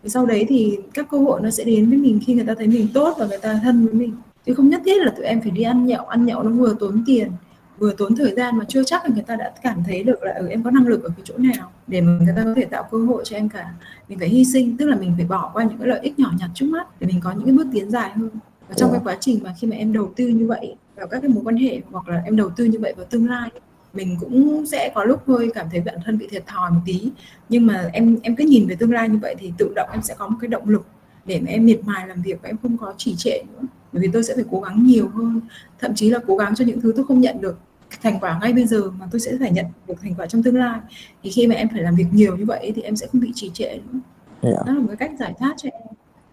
Thì 0.03 0.09
sau 0.09 0.25
đấy 0.25 0.45
thì 0.49 0.77
các 0.93 1.07
cơ 1.11 1.17
hội 1.17 1.41
nó 1.43 1.49
sẽ 1.49 1.63
đến 1.63 1.89
với 1.89 1.97
mình 1.97 2.19
khi 2.25 2.33
người 2.33 2.45
ta 2.45 2.53
thấy 2.57 2.67
mình 2.67 2.87
tốt 2.93 3.15
và 3.19 3.27
người 3.27 3.39
ta 3.41 3.59
thân 3.63 3.85
với 3.85 3.93
mình. 3.93 4.13
Chứ 4.45 4.53
không 4.53 4.69
nhất 4.69 4.81
thiết 4.85 4.97
là 4.97 5.11
tụi 5.11 5.25
em 5.25 5.41
phải 5.41 5.51
đi 5.51 5.63
ăn 5.63 5.85
nhậu 5.85 6.05
ăn 6.05 6.25
nhậu 6.25 6.43
nó 6.43 6.49
vừa 6.49 6.75
tốn 6.79 7.03
tiền 7.05 7.31
vừa 7.77 7.93
tốn 7.97 8.15
thời 8.15 8.33
gian 8.35 8.57
mà 8.57 8.65
chưa 8.67 8.83
chắc 8.83 9.05
là 9.05 9.09
người 9.13 9.23
ta 9.23 9.35
đã 9.35 9.53
cảm 9.61 9.83
thấy 9.83 10.03
được 10.03 10.23
là 10.23 10.33
ừ, 10.33 10.47
em 10.47 10.63
có 10.63 10.71
năng 10.71 10.87
lực 10.87 11.03
ở 11.03 11.09
cái 11.09 11.21
chỗ 11.23 11.37
nào 11.37 11.71
để 11.87 12.01
mà 12.01 12.11
người 12.21 12.33
ta 12.35 12.43
có 12.43 12.53
thể 12.55 12.65
tạo 12.65 12.87
cơ 12.91 12.97
hội 12.97 13.23
cho 13.25 13.37
em 13.37 13.49
cả 13.49 13.73
mình 14.09 14.19
phải 14.19 14.29
hy 14.29 14.45
sinh. 14.45 14.77
Tức 14.77 14.85
là 14.85 14.95
mình 14.95 15.13
phải 15.17 15.25
bỏ 15.25 15.51
qua 15.53 15.63
những 15.63 15.77
cái 15.77 15.87
lợi 15.87 15.99
ích 15.99 16.19
nhỏ 16.19 16.31
nhặt 16.39 16.49
trước 16.53 16.65
mắt 16.65 16.99
để 16.99 17.07
mình 17.07 17.19
có 17.23 17.31
những 17.31 17.45
cái 17.45 17.53
bước 17.53 17.67
tiến 17.73 17.91
dài 17.91 18.11
hơn. 18.15 18.29
Và 18.69 18.75
trong 18.75 18.91
cái 18.91 19.01
quá 19.03 19.17
trình 19.19 19.39
mà 19.43 19.53
khi 19.59 19.67
mà 19.67 19.75
em 19.75 19.93
đầu 19.93 20.13
tư 20.15 20.27
như 20.27 20.47
vậy 20.47 20.75
vào 20.95 21.07
các 21.07 21.19
cái 21.21 21.29
mối 21.29 21.43
quan 21.43 21.57
hệ 21.57 21.81
hoặc 21.91 22.07
là 22.07 22.21
em 22.25 22.35
đầu 22.35 22.49
tư 22.49 22.65
như 22.65 22.79
vậy 22.79 22.93
vào 22.97 23.05
tương 23.05 23.29
lai 23.29 23.49
mình 23.97 24.17
cũng 24.19 24.65
sẽ 24.65 24.91
có 24.95 25.03
lúc 25.03 25.27
hơi 25.27 25.51
cảm 25.53 25.67
thấy 25.71 25.81
bản 25.81 25.95
thân 26.05 26.17
bị 26.17 26.27
thiệt 26.31 26.47
thòi 26.47 26.71
một 26.71 26.79
tí. 26.85 27.11
Nhưng 27.49 27.65
mà 27.65 27.89
em 27.93 28.17
em 28.23 28.35
cứ 28.35 28.43
nhìn 28.43 28.67
về 28.67 28.75
tương 28.75 28.91
lai 28.91 29.09
như 29.09 29.17
vậy 29.21 29.35
thì 29.39 29.53
tự 29.57 29.73
động 29.75 29.89
em 29.91 30.01
sẽ 30.01 30.15
có 30.17 30.27
một 30.27 30.37
cái 30.41 30.47
động 30.47 30.69
lực 30.69 30.85
để 31.25 31.39
mà 31.39 31.51
em 31.51 31.65
miệt 31.65 31.79
mài 31.85 32.07
làm 32.07 32.21
việc 32.21 32.39
và 32.41 32.49
em 32.49 32.57
không 32.61 32.77
có 32.77 32.93
trì 32.97 33.15
trệ 33.15 33.43
nữa. 33.53 33.67
Bởi 33.91 34.01
vì 34.01 34.09
tôi 34.13 34.23
sẽ 34.23 34.35
phải 34.35 34.45
cố 34.51 34.59
gắng 34.59 34.85
nhiều 34.85 35.07
hơn. 35.07 35.41
Thậm 35.79 35.95
chí 35.95 36.09
là 36.09 36.19
cố 36.27 36.37
gắng 36.37 36.55
cho 36.55 36.65
những 36.65 36.81
thứ 36.81 36.93
tôi 36.95 37.05
không 37.05 37.21
nhận 37.21 37.41
được 37.41 37.59
thành 38.01 38.19
quả 38.19 38.39
ngay 38.41 38.53
bây 38.53 38.65
giờ 38.65 38.91
mà 38.99 39.07
tôi 39.11 39.19
sẽ 39.19 39.31
phải 39.39 39.51
nhận 39.51 39.65
được 39.87 39.95
thành 40.01 40.15
quả 40.17 40.25
trong 40.25 40.43
tương 40.43 40.55
lai. 40.55 40.79
Thì 41.23 41.29
khi 41.29 41.47
mà 41.47 41.55
em 41.55 41.69
phải 41.69 41.81
làm 41.81 41.95
việc 41.95 42.07
nhiều 42.11 42.37
như 42.37 42.45
vậy 42.45 42.71
thì 42.75 42.81
em 42.81 42.95
sẽ 42.95 43.07
không 43.11 43.21
bị 43.21 43.31
trì 43.35 43.51
trệ 43.53 43.77
nữa. 43.77 43.99
Dạ. 44.41 44.63
đó 44.65 44.73
là 44.73 44.79
một 44.79 44.87
cái 44.87 44.97
cách 44.97 45.11
giải 45.19 45.33
thoát 45.39 45.53
cho 45.57 45.69
em. 45.69 45.81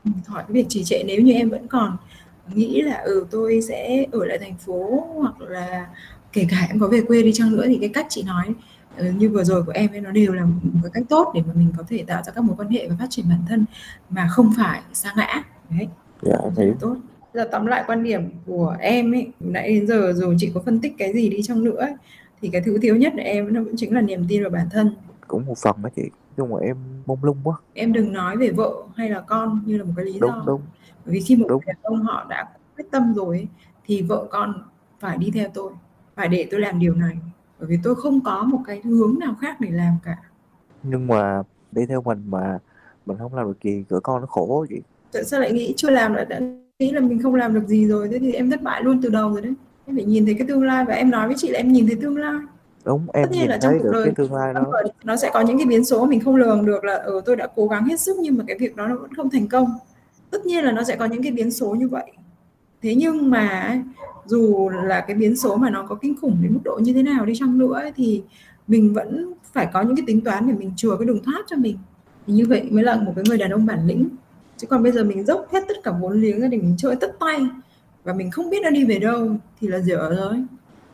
Ừ, 0.04 0.10
khỏi 0.26 0.42
cái 0.42 0.52
việc 0.52 0.66
trì 0.68 0.84
trệ 0.84 1.02
nếu 1.06 1.20
như 1.20 1.32
em 1.32 1.50
vẫn 1.50 1.68
còn 1.68 1.96
nghĩ 2.54 2.82
là 2.82 2.96
ừ 2.96 3.26
tôi 3.30 3.60
sẽ 3.68 4.04
ở 4.12 4.24
lại 4.24 4.38
thành 4.38 4.54
phố 4.54 5.06
hoặc 5.14 5.40
là 5.40 5.86
kể 6.32 6.46
cả 6.50 6.66
em 6.68 6.80
có 6.80 6.88
về 6.88 7.00
quê 7.00 7.22
đi 7.22 7.32
chăng 7.32 7.56
nữa 7.56 7.64
thì 7.66 7.78
cái 7.80 7.88
cách 7.88 8.06
chị 8.08 8.22
nói 8.22 8.44
ừ, 8.96 9.10
như 9.18 9.28
vừa 9.28 9.44
rồi 9.44 9.62
của 9.62 9.72
em 9.72 9.90
ấy 9.90 10.00
nó 10.00 10.10
đều 10.10 10.32
là 10.32 10.44
một 10.44 10.80
cái 10.82 10.90
cách 10.94 11.04
tốt 11.08 11.32
để 11.34 11.42
mà 11.46 11.52
mình 11.54 11.72
có 11.76 11.84
thể 11.88 12.04
tạo 12.06 12.22
ra 12.22 12.32
các 12.32 12.44
mối 12.44 12.56
quan 12.58 12.68
hệ 12.68 12.88
và 12.88 12.96
phát 12.98 13.06
triển 13.10 13.28
bản 13.28 13.40
thân 13.48 13.64
mà 14.10 14.28
không 14.30 14.52
phải 14.56 14.80
sa 14.92 15.12
ngã. 15.16 15.42
Đấy. 15.70 15.88
Dạ 16.22 16.36
em 16.44 16.54
rất 16.80 16.88
là 17.34 17.44
giờ 17.44 17.48
tóm 17.52 17.66
lại 17.66 17.84
quan 17.86 18.02
điểm 18.02 18.30
của 18.46 18.76
em 18.80 19.14
ấy 19.14 19.32
nãy 19.40 19.68
đến 19.68 19.86
giờ 19.86 20.12
dù 20.16 20.34
chị 20.38 20.50
có 20.54 20.60
phân 20.60 20.80
tích 20.80 20.94
cái 20.98 21.12
gì 21.12 21.28
đi 21.28 21.42
chăng 21.42 21.64
nữa 21.64 21.76
ấy, 21.76 21.94
thì 22.42 22.48
cái 22.48 22.62
thứ 22.64 22.78
thiếu 22.78 22.96
nhất 22.96 23.12
của 23.16 23.22
em 23.22 23.54
nó 23.54 23.62
vẫn 23.62 23.74
chính 23.76 23.94
là 23.94 24.00
niềm 24.00 24.24
tin 24.28 24.42
vào 24.42 24.50
bản 24.50 24.66
thân. 24.70 24.96
Cũng 25.28 25.46
một 25.46 25.58
phần 25.58 25.76
đó 25.82 25.88
chị 25.96 26.02
nhưng 26.36 26.50
mà 26.50 26.56
em 26.62 26.76
mông 27.06 27.24
lung 27.24 27.36
quá. 27.44 27.56
Em 27.74 27.92
đừng 27.92 28.12
nói 28.12 28.36
về 28.36 28.50
vợ 28.50 28.74
hay 28.96 29.10
là 29.10 29.20
con 29.20 29.62
như 29.66 29.78
là 29.78 29.84
một 29.84 29.92
cái 29.96 30.04
lý 30.04 30.18
đúng 30.18 30.30
do. 30.30 30.42
Đúng 30.46 30.60
bởi 31.04 31.14
vì 31.14 31.20
khi 31.20 31.36
một 31.36 31.46
Đúng. 31.48 31.60
người 31.64 31.74
đàn 31.74 31.82
ông 31.82 32.02
họ 32.02 32.26
đã 32.30 32.48
quyết 32.76 32.84
tâm 32.90 33.14
rồi 33.14 33.36
ấy, 33.36 33.48
thì 33.86 34.02
vợ 34.02 34.26
con 34.30 34.62
phải 35.00 35.18
đi 35.18 35.30
theo 35.34 35.48
tôi 35.54 35.72
phải 36.16 36.28
để 36.28 36.48
tôi 36.50 36.60
làm 36.60 36.78
điều 36.78 36.94
này. 36.94 37.18
Bởi 37.58 37.68
vì 37.68 37.78
tôi 37.82 37.94
không 37.94 38.20
có 38.24 38.42
một 38.42 38.60
cái 38.66 38.80
hướng 38.80 39.18
nào 39.18 39.34
khác 39.40 39.60
để 39.60 39.70
làm 39.70 39.94
cả. 40.04 40.16
Nhưng 40.82 41.06
mà 41.06 41.42
đi 41.72 41.86
theo 41.86 42.02
mình 42.02 42.22
mà 42.26 42.58
mình 43.06 43.18
không 43.18 43.34
làm 43.34 43.46
được 43.46 43.58
gì 43.62 43.84
cửa 43.88 44.00
con 44.02 44.20
nó 44.20 44.26
khổ 44.26 44.66
chị. 44.68 44.80
Tại 45.12 45.24
sao 45.24 45.40
lại 45.40 45.52
nghĩ 45.52 45.74
chưa 45.76 45.90
làm 45.90 46.14
lại 46.14 46.24
đã 46.24 46.40
nghĩ 46.84 46.92
là 46.92 47.00
mình 47.00 47.22
không 47.22 47.34
làm 47.34 47.54
được 47.54 47.66
gì 47.66 47.86
rồi 47.86 48.08
thế 48.08 48.18
thì 48.18 48.32
em 48.32 48.50
thất 48.50 48.62
bại 48.62 48.82
luôn 48.82 49.00
từ 49.02 49.08
đầu 49.08 49.32
rồi 49.32 49.40
đấy. 49.40 49.52
Em 49.86 49.96
phải 49.96 50.04
nhìn 50.04 50.24
thấy 50.24 50.34
cái 50.34 50.46
tương 50.46 50.62
lai 50.62 50.84
và 50.84 50.94
em 50.94 51.10
nói 51.10 51.26
với 51.26 51.36
chị 51.38 51.48
là 51.48 51.58
em 51.58 51.72
nhìn 51.72 51.86
thấy 51.86 51.96
tương 52.02 52.16
lai. 52.16 52.40
Đúng 52.84 53.06
em 53.12 53.24
Tất 53.24 53.30
nhiên 53.32 53.40
nhìn 53.40 53.50
là 53.50 53.58
trong 53.58 53.72
thấy 53.72 53.80
cuộc 53.82 53.90
đời 53.92 54.04
cái 54.04 54.14
tương 54.16 54.34
lai 54.34 54.54
đó. 54.54 54.72
nó 55.04 55.16
sẽ 55.16 55.30
có 55.34 55.40
những 55.40 55.58
cái 55.58 55.66
biến 55.66 55.84
số 55.84 56.06
mình 56.06 56.20
không 56.20 56.36
lường 56.36 56.66
được 56.66 56.84
là 56.84 56.94
ở 56.94 57.20
tôi 57.24 57.36
đã 57.36 57.48
cố 57.56 57.66
gắng 57.66 57.84
hết 57.84 58.00
sức 58.00 58.16
nhưng 58.20 58.38
mà 58.38 58.44
cái 58.46 58.58
việc 58.58 58.76
đó 58.76 58.86
nó 58.86 58.96
vẫn 58.96 59.14
không 59.14 59.30
thành 59.30 59.48
công. 59.48 59.68
Tất 60.30 60.46
nhiên 60.46 60.64
là 60.64 60.72
nó 60.72 60.84
sẽ 60.84 60.96
có 60.96 61.04
những 61.04 61.22
cái 61.22 61.32
biến 61.32 61.50
số 61.50 61.74
như 61.74 61.88
vậy. 61.88 62.12
Thế 62.82 62.94
nhưng 62.94 63.30
mà 63.30 63.78
dù 64.26 64.70
là 64.84 65.00
cái 65.00 65.16
biến 65.16 65.36
số 65.36 65.56
mà 65.56 65.70
nó 65.70 65.82
có 65.88 65.94
kinh 65.94 66.14
khủng 66.20 66.36
đến 66.42 66.52
mức 66.54 66.60
độ 66.64 66.80
như 66.82 66.92
thế 66.92 67.02
nào 67.02 67.26
đi 67.26 67.32
chăng 67.36 67.58
nữa 67.58 67.74
ấy, 67.74 67.92
thì 67.96 68.22
mình 68.66 68.94
vẫn 68.94 69.32
phải 69.52 69.68
có 69.72 69.82
những 69.82 69.96
cái 69.96 70.04
tính 70.06 70.20
toán 70.20 70.46
để 70.46 70.54
mình 70.58 70.72
chừa 70.76 70.96
cái 70.96 71.06
đường 71.06 71.22
thoát 71.24 71.42
cho 71.46 71.56
mình. 71.56 71.78
Thì 72.26 72.32
như 72.32 72.46
vậy 72.48 72.68
mới 72.70 72.84
là 72.84 72.96
một 72.96 73.12
cái 73.16 73.24
người 73.28 73.38
đàn 73.38 73.50
ông 73.50 73.66
bản 73.66 73.86
lĩnh 73.86 74.08
chứ 74.64 74.68
còn 74.68 74.82
bây 74.82 74.92
giờ 74.92 75.04
mình 75.04 75.24
dốc 75.24 75.46
hết 75.52 75.64
tất 75.68 75.74
cả 75.84 75.90
vốn 76.00 76.20
liếng 76.20 76.40
ra 76.40 76.48
để 76.48 76.58
mình 76.58 76.74
chơi 76.78 76.96
tất 76.96 77.16
tay. 77.20 77.46
Và 78.04 78.12
mình 78.12 78.30
không 78.30 78.50
biết 78.50 78.58
nó 78.62 78.70
đi 78.70 78.84
về 78.84 78.98
đâu, 78.98 79.36
thì 79.60 79.68
là 79.68 79.78
dở 79.78 80.14
rồi. 80.16 80.44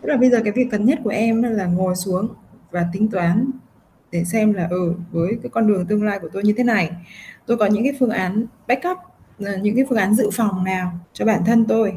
Tức 0.03 0.09
là 0.09 0.17
bây 0.17 0.31
giờ 0.31 0.41
cái 0.45 0.53
việc 0.53 0.69
cần 0.71 0.85
nhất 0.85 0.99
của 1.05 1.11
em 1.11 1.43
là 1.43 1.67
ngồi 1.67 1.97
xuống 1.97 2.29
và 2.71 2.87
tính 2.93 3.09
toán 3.09 3.51
để 4.13 4.25
xem 4.25 4.53
là 4.53 4.69
ừ 4.71 4.93
với 5.11 5.39
cái 5.43 5.51
con 5.51 5.67
đường 5.67 5.87
tương 5.87 6.03
lai 6.03 6.19
của 6.19 6.29
tôi 6.33 6.43
như 6.43 6.53
thế 6.57 6.65
này, 6.65 6.91
tôi 7.47 7.57
có 7.57 7.67
những 7.67 7.85
cái 7.85 7.93
phương 8.01 8.11
án 8.11 8.47
backup 8.69 8.99
ờ, 9.45 9.57
những 9.57 9.77
cái 9.77 9.85
phương 9.89 9.99
án 9.99 10.15
dự 10.15 10.31
phòng 10.33 10.65
nào 10.65 10.93
cho 11.13 11.25
bản 11.25 11.43
thân 11.47 11.65
tôi 11.65 11.93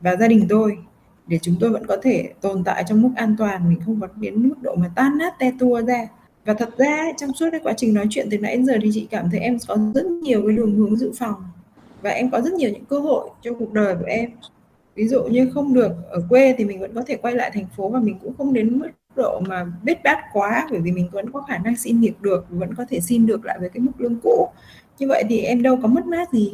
và 0.00 0.16
gia 0.16 0.28
đình 0.28 0.46
tôi 0.48 0.78
để 1.26 1.38
chúng 1.42 1.56
tôi 1.60 1.70
vẫn 1.70 1.86
có 1.86 1.96
thể 2.02 2.32
tồn 2.40 2.64
tại 2.64 2.84
trong 2.88 3.02
mức 3.02 3.10
an 3.16 3.36
toàn, 3.38 3.68
mình 3.68 3.80
không 3.86 4.00
có 4.00 4.08
đến 4.16 4.48
mức 4.48 4.54
độ 4.62 4.74
mà 4.74 4.90
tan 4.94 5.18
nát 5.18 5.38
te 5.38 5.52
tua 5.58 5.82
ra 5.82 6.08
và 6.44 6.54
thật 6.54 6.78
ra 6.78 7.12
trong 7.16 7.32
suốt 7.32 7.46
cái 7.50 7.60
quá 7.64 7.72
trình 7.76 7.94
nói 7.94 8.06
chuyện 8.10 8.28
từ 8.30 8.38
nãy 8.38 8.56
đến 8.56 8.66
giờ 8.66 8.74
thì 8.82 8.90
chị 8.92 9.06
cảm 9.10 9.30
thấy 9.30 9.40
em 9.40 9.58
có 9.68 9.76
rất 9.94 10.06
nhiều 10.06 10.42
cái 10.46 10.56
đường 10.56 10.74
hướng 10.76 10.96
dự 10.96 11.12
phòng. 11.18 11.34
Và 12.02 12.10
em 12.10 12.30
có 12.30 12.40
rất 12.40 12.52
nhiều 12.52 12.70
những 12.70 12.84
cơ 12.84 12.98
hội 12.98 13.30
trong 13.42 13.58
cuộc 13.58 13.72
đời 13.72 13.94
của 13.94 14.06
em. 14.06 14.30
Ví 14.94 15.08
dụ 15.08 15.22
như 15.22 15.50
không 15.54 15.74
được 15.74 15.92
ở 16.10 16.22
quê 16.28 16.54
thì 16.58 16.64
mình 16.64 16.80
vẫn 16.80 16.94
có 16.94 17.02
thể 17.06 17.16
quay 17.16 17.34
lại 17.34 17.50
thành 17.54 17.66
phố 17.76 17.88
và 17.88 18.00
mình 18.00 18.18
cũng 18.22 18.34
không 18.38 18.52
đến 18.52 18.78
mức 18.78 18.86
độ 19.16 19.40
mà 19.40 19.66
bết 19.82 20.02
bát 20.04 20.18
quá 20.32 20.66
bởi 20.70 20.80
vì 20.80 20.92
mình 20.92 21.08
vẫn 21.12 21.32
có 21.32 21.42
khả 21.42 21.58
năng 21.58 21.76
xin 21.76 22.00
việc 22.00 22.22
được 22.22 22.46
vẫn 22.50 22.74
có 22.74 22.84
thể 22.88 23.00
xin 23.00 23.26
được 23.26 23.44
lại 23.44 23.58
với 23.60 23.68
cái 23.68 23.80
mức 23.80 23.92
lương 23.98 24.20
cũ. 24.22 24.48
Như 24.98 25.08
vậy 25.08 25.24
thì 25.28 25.40
em 25.40 25.62
đâu 25.62 25.78
có 25.82 25.88
mất 25.88 26.06
mát 26.06 26.32
gì. 26.32 26.52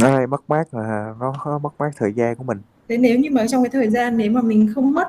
Đây 0.00 0.26
mất 0.26 0.40
mát 0.48 0.74
là 0.74 1.14
nó 1.20 1.58
mất 1.62 1.70
mát 1.78 1.90
thời 1.96 2.12
gian 2.12 2.34
của 2.34 2.44
mình. 2.44 2.58
Thế 2.88 2.96
nếu 2.96 3.18
như 3.18 3.30
mà 3.30 3.46
trong 3.46 3.62
cái 3.62 3.70
thời 3.70 3.90
gian 3.90 4.16
nếu 4.16 4.30
mà 4.30 4.42
mình 4.42 4.72
không 4.74 4.92
mất 4.92 5.08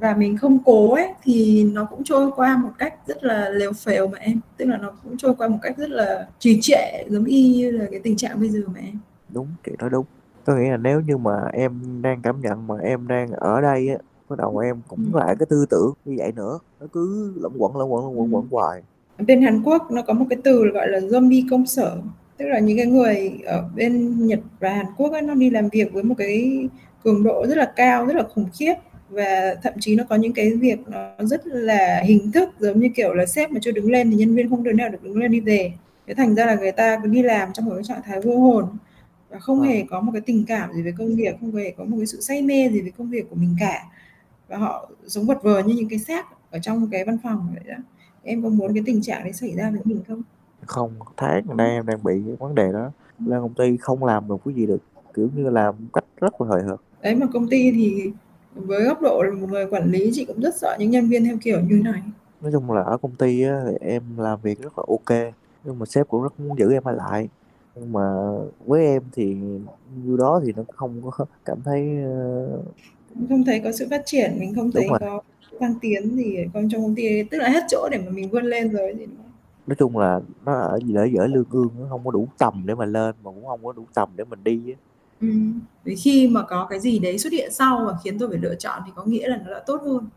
và 0.00 0.14
mình 0.14 0.36
không 0.36 0.58
cố 0.64 0.94
ấy 0.94 1.08
thì 1.22 1.64
nó 1.72 1.84
cũng 1.84 2.04
trôi 2.04 2.30
qua 2.36 2.56
một 2.56 2.70
cách 2.78 2.94
rất 3.06 3.24
là 3.24 3.48
lều 3.48 3.72
phèo 3.72 4.06
mà 4.06 4.18
em. 4.18 4.40
Tức 4.56 4.64
là 4.64 4.76
nó 4.76 4.92
cũng 5.04 5.16
trôi 5.16 5.34
qua 5.34 5.48
một 5.48 5.58
cách 5.62 5.76
rất 5.76 5.90
là 5.90 6.28
trì 6.38 6.58
trệ 6.62 7.04
giống 7.08 7.24
y 7.24 7.54
như 7.56 7.70
là 7.70 7.84
cái 7.90 8.00
tình 8.04 8.16
trạng 8.16 8.40
bây 8.40 8.48
giờ 8.48 8.60
mà 8.74 8.80
em. 8.80 8.98
Đúng 9.34 9.46
chị 9.66 9.72
nói 9.78 9.90
đúng. 9.90 10.04
Tôi 10.44 10.60
nghĩ 10.60 10.70
là 10.70 10.76
nếu 10.76 11.00
như 11.00 11.16
mà 11.16 11.32
em 11.52 11.80
đang 12.02 12.22
cảm 12.22 12.40
nhận 12.40 12.66
mà 12.66 12.74
em 12.82 13.08
đang 13.08 13.30
ở 13.30 13.60
đây 13.60 13.88
á 13.88 13.96
bắt 14.28 14.36
đầu 14.38 14.58
em 14.58 14.80
cũng 14.88 15.10
Ừ. 15.12 15.18
lại 15.18 15.36
cái 15.38 15.46
tư 15.50 15.66
tưởng 15.70 15.92
như 16.04 16.14
vậy 16.18 16.32
nữa. 16.36 16.58
Nó 16.80 16.86
cứ 16.92 17.32
lẫn 17.42 17.52
quẩn 17.58 17.76
lẫn 17.76 17.92
quẩn 17.92 18.04
lẫn 18.04 18.18
quẩn 18.20 18.30
Ừ. 18.32 18.36
quẩn 18.36 18.46
hoài. 18.50 18.82
Bên 19.26 19.42
Hàn 19.42 19.62
Quốc 19.62 19.90
nó 19.90 20.02
có 20.02 20.12
một 20.14 20.26
cái 20.30 20.38
từ 20.44 20.64
gọi 20.74 20.88
là 20.88 20.98
zombie 20.98 21.46
công 21.50 21.66
sở. 21.66 21.96
Tức 22.36 22.44
là 22.48 22.58
những 22.58 22.76
cái 22.76 22.86
người 22.86 23.32
ở 23.46 23.64
bên 23.76 24.16
Nhật 24.26 24.40
và 24.60 24.68
Hàn 24.70 24.86
Quốc 24.96 25.12
ấy, 25.12 25.22
nó 25.22 25.34
đi 25.34 25.50
làm 25.50 25.68
việc 25.72 25.92
với 25.92 26.02
một 26.02 26.14
cái 26.18 26.68
cường 27.04 27.22
độ 27.22 27.46
rất 27.48 27.56
là 27.58 27.72
cao 27.76 28.06
rất 28.06 28.16
là 28.16 28.22
khủng 28.34 28.46
khiếp 28.58 28.74
và 29.12 29.54
thậm 29.62 29.72
chí 29.80 29.96
nó 29.96 30.04
có 30.08 30.16
những 30.16 30.32
cái 30.32 30.52
việc 30.52 30.78
nó 30.88 31.24
rất 31.24 31.46
là 31.46 32.02
hình 32.04 32.32
thức 32.32 32.48
giống 32.58 32.80
như 32.80 32.88
kiểu 32.94 33.14
là 33.14 33.26
sếp 33.26 33.50
mà 33.50 33.60
chưa 33.62 33.72
đứng 33.72 33.90
lên 33.90 34.10
thì 34.10 34.16
nhân 34.16 34.34
viên 34.34 34.50
không 34.50 34.62
đứa 34.62 34.72
nào 34.72 34.88
được 34.88 35.02
đứng 35.02 35.18
lên 35.18 35.30
đi 35.30 35.40
về. 35.40 35.72
Thế 36.06 36.14
thành 36.14 36.34
ra 36.34 36.46
là 36.46 36.54
người 36.54 36.72
ta 36.72 36.98
cứ 37.02 37.08
đi 37.08 37.22
làm 37.22 37.52
trong 37.52 37.64
một 37.64 37.72
cái 37.74 37.84
trạng 37.84 38.02
thái 38.04 38.20
vô 38.20 38.38
hồn 38.38 38.64
và 39.30 39.38
không 39.38 39.60
hề 39.60 39.80
ờ. 39.80 39.86
có 39.90 40.00
một 40.00 40.12
cái 40.12 40.20
tình 40.20 40.44
cảm 40.46 40.72
gì 40.72 40.82
về 40.82 40.92
công 40.98 41.16
việc 41.16 41.36
không 41.40 41.54
hề 41.54 41.70
có 41.70 41.84
một 41.84 41.96
cái 41.96 42.06
sự 42.06 42.20
say 42.20 42.42
mê 42.42 42.68
gì 42.68 42.80
về 42.80 42.90
công 42.98 43.10
việc 43.10 43.30
của 43.30 43.36
mình 43.36 43.56
cả. 43.60 43.84
Và 44.48 44.56
họ 44.56 44.90
sống 45.06 45.26
vật 45.26 45.42
vờ 45.42 45.62
như 45.62 45.74
những 45.74 45.88
cái 45.88 45.98
xác 45.98 46.26
ở 46.50 46.58
trong 46.58 46.88
cái 46.90 47.04
văn 47.04 47.18
phòng 47.22 47.46
vậy 47.54 47.64
đó. 47.68 47.82
Em 48.22 48.42
có 48.42 48.48
muốn 48.48 48.74
cái 48.74 48.82
tình 48.86 49.02
trạng 49.02 49.24
đấy 49.24 49.32
xảy 49.32 49.54
ra 49.56 49.70
với 49.70 49.80
mình 49.84 50.00
không? 50.08 50.22
Không 50.66 50.94
tháng 51.16 51.46
gần 51.46 51.56
đây 51.56 51.70
em 51.70 51.86
đang 51.86 52.02
bị 52.04 52.12
cái 52.26 52.36
vấn 52.38 52.54
đề 52.54 52.72
đó. 52.72 52.90
Lên 53.26 53.40
công 53.40 53.54
ty 53.54 53.76
không 53.76 54.04
làm 54.04 54.28
được 54.28 54.36
cái 54.44 54.54
gì 54.54 54.66
được 54.66 54.78
kiểu 55.14 55.28
như 55.36 55.50
làm 55.50 55.74
cách 55.92 56.04
rất 56.20 56.40
là 56.40 56.46
hời 56.48 56.62
hợt. 56.62 56.80
Đấy 57.02 57.14
mà 57.14 57.26
công 57.32 57.48
ty 57.48 57.72
thì 57.72 58.12
với 58.54 58.84
góc 58.84 59.02
độ 59.02 59.22
là 59.22 59.34
một 59.34 59.46
người 59.50 59.66
quản 59.66 59.90
lý 59.90 60.10
chị 60.12 60.24
cũng 60.24 60.40
rất 60.40 60.54
sợ 60.56 60.76
những 60.78 60.90
nhân 60.90 61.08
viên 61.08 61.24
theo 61.24 61.36
kiểu 61.42 61.60
như 61.60 61.80
này. 61.84 62.02
Nói 62.40 62.52
chung 62.52 62.70
là 62.70 62.82
ở 62.82 62.96
công 62.96 63.14
ty 63.14 63.42
á, 63.42 63.62
thì 63.68 63.74
em 63.80 64.02
làm 64.16 64.38
việc 64.42 64.62
rất 64.62 64.78
là 64.78 64.84
ok 64.88 65.34
nhưng 65.64 65.78
mà 65.78 65.86
sếp 65.86 66.08
cũng 66.08 66.22
rất 66.22 66.40
muốn 66.40 66.58
giữ 66.58 66.72
em 66.72 66.82
ở 66.84 66.92
lại. 66.92 67.28
Nhưng 67.74 67.92
mà 67.92 68.00
với 68.66 68.86
em 68.86 69.02
thì 69.12 69.36
như 70.04 70.16
đó 70.16 70.40
thì 70.44 70.52
nó 70.56 70.62
không 70.74 71.02
có 71.10 71.24
cảm 71.44 71.58
thấy 71.64 71.88
uh... 72.04 73.28
không 73.28 73.44
thấy 73.44 73.60
có 73.64 73.72
sự 73.72 73.86
phát 73.90 74.02
triển 74.06 74.36
mình 74.38 74.54
không 74.54 74.70
thấy 74.72 74.86
có 75.00 75.22
thăng 75.60 75.74
tiến 75.80 76.16
gì 76.16 76.36
còn 76.54 76.68
trong 76.68 76.82
công 76.82 76.94
ty 76.94 77.22
tức 77.22 77.38
là 77.38 77.48
hết 77.48 77.64
chỗ 77.68 77.88
để 77.92 77.98
mà 77.98 78.10
mình 78.10 78.30
vươn 78.30 78.44
lên 78.44 78.72
rồi 78.72 78.94
thì 78.98 79.06
nói 79.66 79.76
chung 79.78 79.98
là 79.98 80.20
nó 80.44 80.52
ở 80.52 80.78
lỡ 80.86 81.04
dở 81.04 81.26
lương 81.26 81.44
ương 81.50 81.68
nó 81.80 81.86
không 81.90 82.04
có 82.04 82.10
đủ 82.10 82.28
tầm 82.38 82.62
để 82.66 82.74
mà 82.74 82.84
lên 82.84 83.14
mà 83.24 83.30
cũng 83.30 83.46
không 83.46 83.64
có 83.64 83.72
đủ 83.72 83.84
tầm 83.94 84.08
để 84.16 84.24
mình 84.24 84.44
đi 84.44 84.62
á 84.66 84.91
ừ. 85.22 85.28
Vì 85.84 85.96
khi 85.96 86.28
mà 86.28 86.42
có 86.42 86.66
cái 86.70 86.80
gì 86.80 86.98
đấy 86.98 87.18
xuất 87.18 87.32
hiện 87.32 87.52
sau 87.52 87.84
và 87.86 87.94
khiến 88.04 88.18
tôi 88.18 88.28
phải 88.28 88.38
lựa 88.38 88.54
chọn 88.54 88.82
thì 88.86 88.92
có 88.94 89.04
nghĩa 89.04 89.28
là 89.28 89.36
nó 89.44 89.50
đã 89.50 89.62
tốt 89.66 89.80
hơn. 89.84 90.08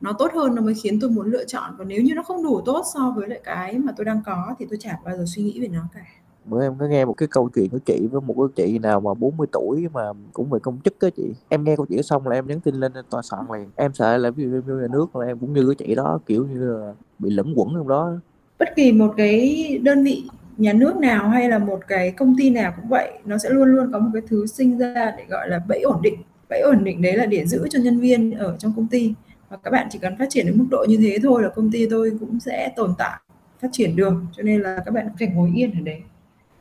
Nó 0.00 0.12
tốt 0.12 0.30
hơn 0.34 0.54
nó 0.54 0.62
mới 0.62 0.74
khiến 0.82 1.00
tôi 1.00 1.10
muốn 1.10 1.26
lựa 1.26 1.44
chọn. 1.44 1.74
Còn 1.78 1.88
nếu 1.88 2.02
như 2.02 2.14
nó 2.14 2.22
không 2.22 2.42
đủ 2.42 2.60
tốt 2.60 2.84
so 2.94 3.14
với 3.16 3.28
lại 3.28 3.40
cái 3.44 3.78
mà 3.78 3.92
tôi 3.96 4.04
đang 4.04 4.20
có 4.26 4.54
thì 4.58 4.66
tôi 4.70 4.78
chả 4.80 4.98
bao 5.04 5.16
giờ 5.16 5.24
suy 5.26 5.42
nghĩ 5.42 5.60
về 5.60 5.68
nó 5.68 5.82
cả. 5.94 6.00
Bữa 6.44 6.62
em 6.62 6.74
có 6.78 6.86
nghe 6.86 7.04
một 7.04 7.12
cái 7.12 7.28
câu 7.28 7.50
chuyện 7.54 7.68
của 7.68 7.78
chị 7.78 8.08
với 8.12 8.20
một 8.20 8.34
cái 8.36 8.66
chị 8.66 8.78
nào 8.78 9.00
mà 9.00 9.14
40 9.14 9.46
tuổi 9.52 9.88
mà 9.92 10.02
cũng 10.32 10.50
về 10.50 10.58
công 10.62 10.78
chức 10.84 11.00
á 11.00 11.08
chị. 11.16 11.32
Em 11.48 11.64
nghe 11.64 11.76
câu 11.76 11.86
chuyện 11.88 12.02
xong 12.02 12.28
là 12.28 12.34
em 12.34 12.46
nhắn 12.46 12.60
tin 12.60 12.74
lên 12.74 12.92
tòa 13.10 13.22
soạn 13.22 13.44
liền. 13.52 13.70
Em 13.76 13.94
sợ 13.94 14.16
là 14.16 14.30
ví 14.30 14.44
dụ 14.44 14.50
như 14.66 14.80
nhà 14.80 14.86
nước 14.92 15.16
là 15.16 15.26
em 15.26 15.38
cũng 15.38 15.52
như 15.52 15.66
cái 15.66 15.86
chị 15.88 15.94
đó 15.94 16.18
kiểu 16.26 16.46
như 16.46 16.72
là 16.72 16.94
bị 17.18 17.30
lẫn 17.30 17.52
quẩn 17.56 17.68
trong 17.74 17.88
đó. 17.88 18.12
Bất 18.58 18.68
kỳ 18.76 18.92
một 18.92 19.14
cái 19.16 19.78
đơn 19.82 20.04
vị 20.04 20.24
nhà 20.56 20.72
nước 20.72 20.96
nào 20.96 21.28
hay 21.28 21.48
là 21.48 21.58
một 21.58 21.80
cái 21.88 22.10
công 22.10 22.34
ty 22.38 22.50
nào 22.50 22.72
cũng 22.76 22.88
vậy 22.88 23.12
nó 23.24 23.38
sẽ 23.38 23.50
luôn 23.50 23.68
luôn 23.68 23.92
có 23.92 23.98
một 23.98 24.10
cái 24.12 24.22
thứ 24.28 24.46
sinh 24.46 24.78
ra 24.78 25.14
để 25.16 25.24
gọi 25.28 25.48
là 25.48 25.60
bẫy 25.68 25.80
ổn 25.80 26.02
định. 26.02 26.14
Bẫy 26.48 26.60
ổn 26.60 26.84
định 26.84 27.02
đấy 27.02 27.16
là 27.16 27.26
để 27.26 27.46
giữ 27.46 27.68
cho 27.70 27.78
nhân 27.78 28.00
viên 28.00 28.38
ở 28.38 28.56
trong 28.58 28.72
công 28.76 28.86
ty. 28.86 29.14
Và 29.48 29.56
các 29.56 29.70
bạn 29.70 29.86
chỉ 29.90 29.98
cần 29.98 30.16
phát 30.18 30.26
triển 30.30 30.46
đến 30.46 30.58
mức 30.58 30.66
độ 30.70 30.86
như 30.88 30.96
thế 30.96 31.18
thôi 31.22 31.42
là 31.42 31.48
công 31.48 31.70
ty 31.72 31.86
tôi 31.90 32.12
cũng 32.20 32.40
sẽ 32.40 32.72
tồn 32.76 32.94
tại 32.98 33.20
phát 33.62 33.68
triển 33.72 33.96
được. 33.96 34.14
Cho 34.32 34.42
nên 34.42 34.60
là 34.60 34.82
các 34.84 34.94
bạn 34.94 35.08
phải 35.18 35.28
ngồi 35.28 35.50
yên 35.54 35.72
ở 35.72 35.80
đấy. 35.84 36.02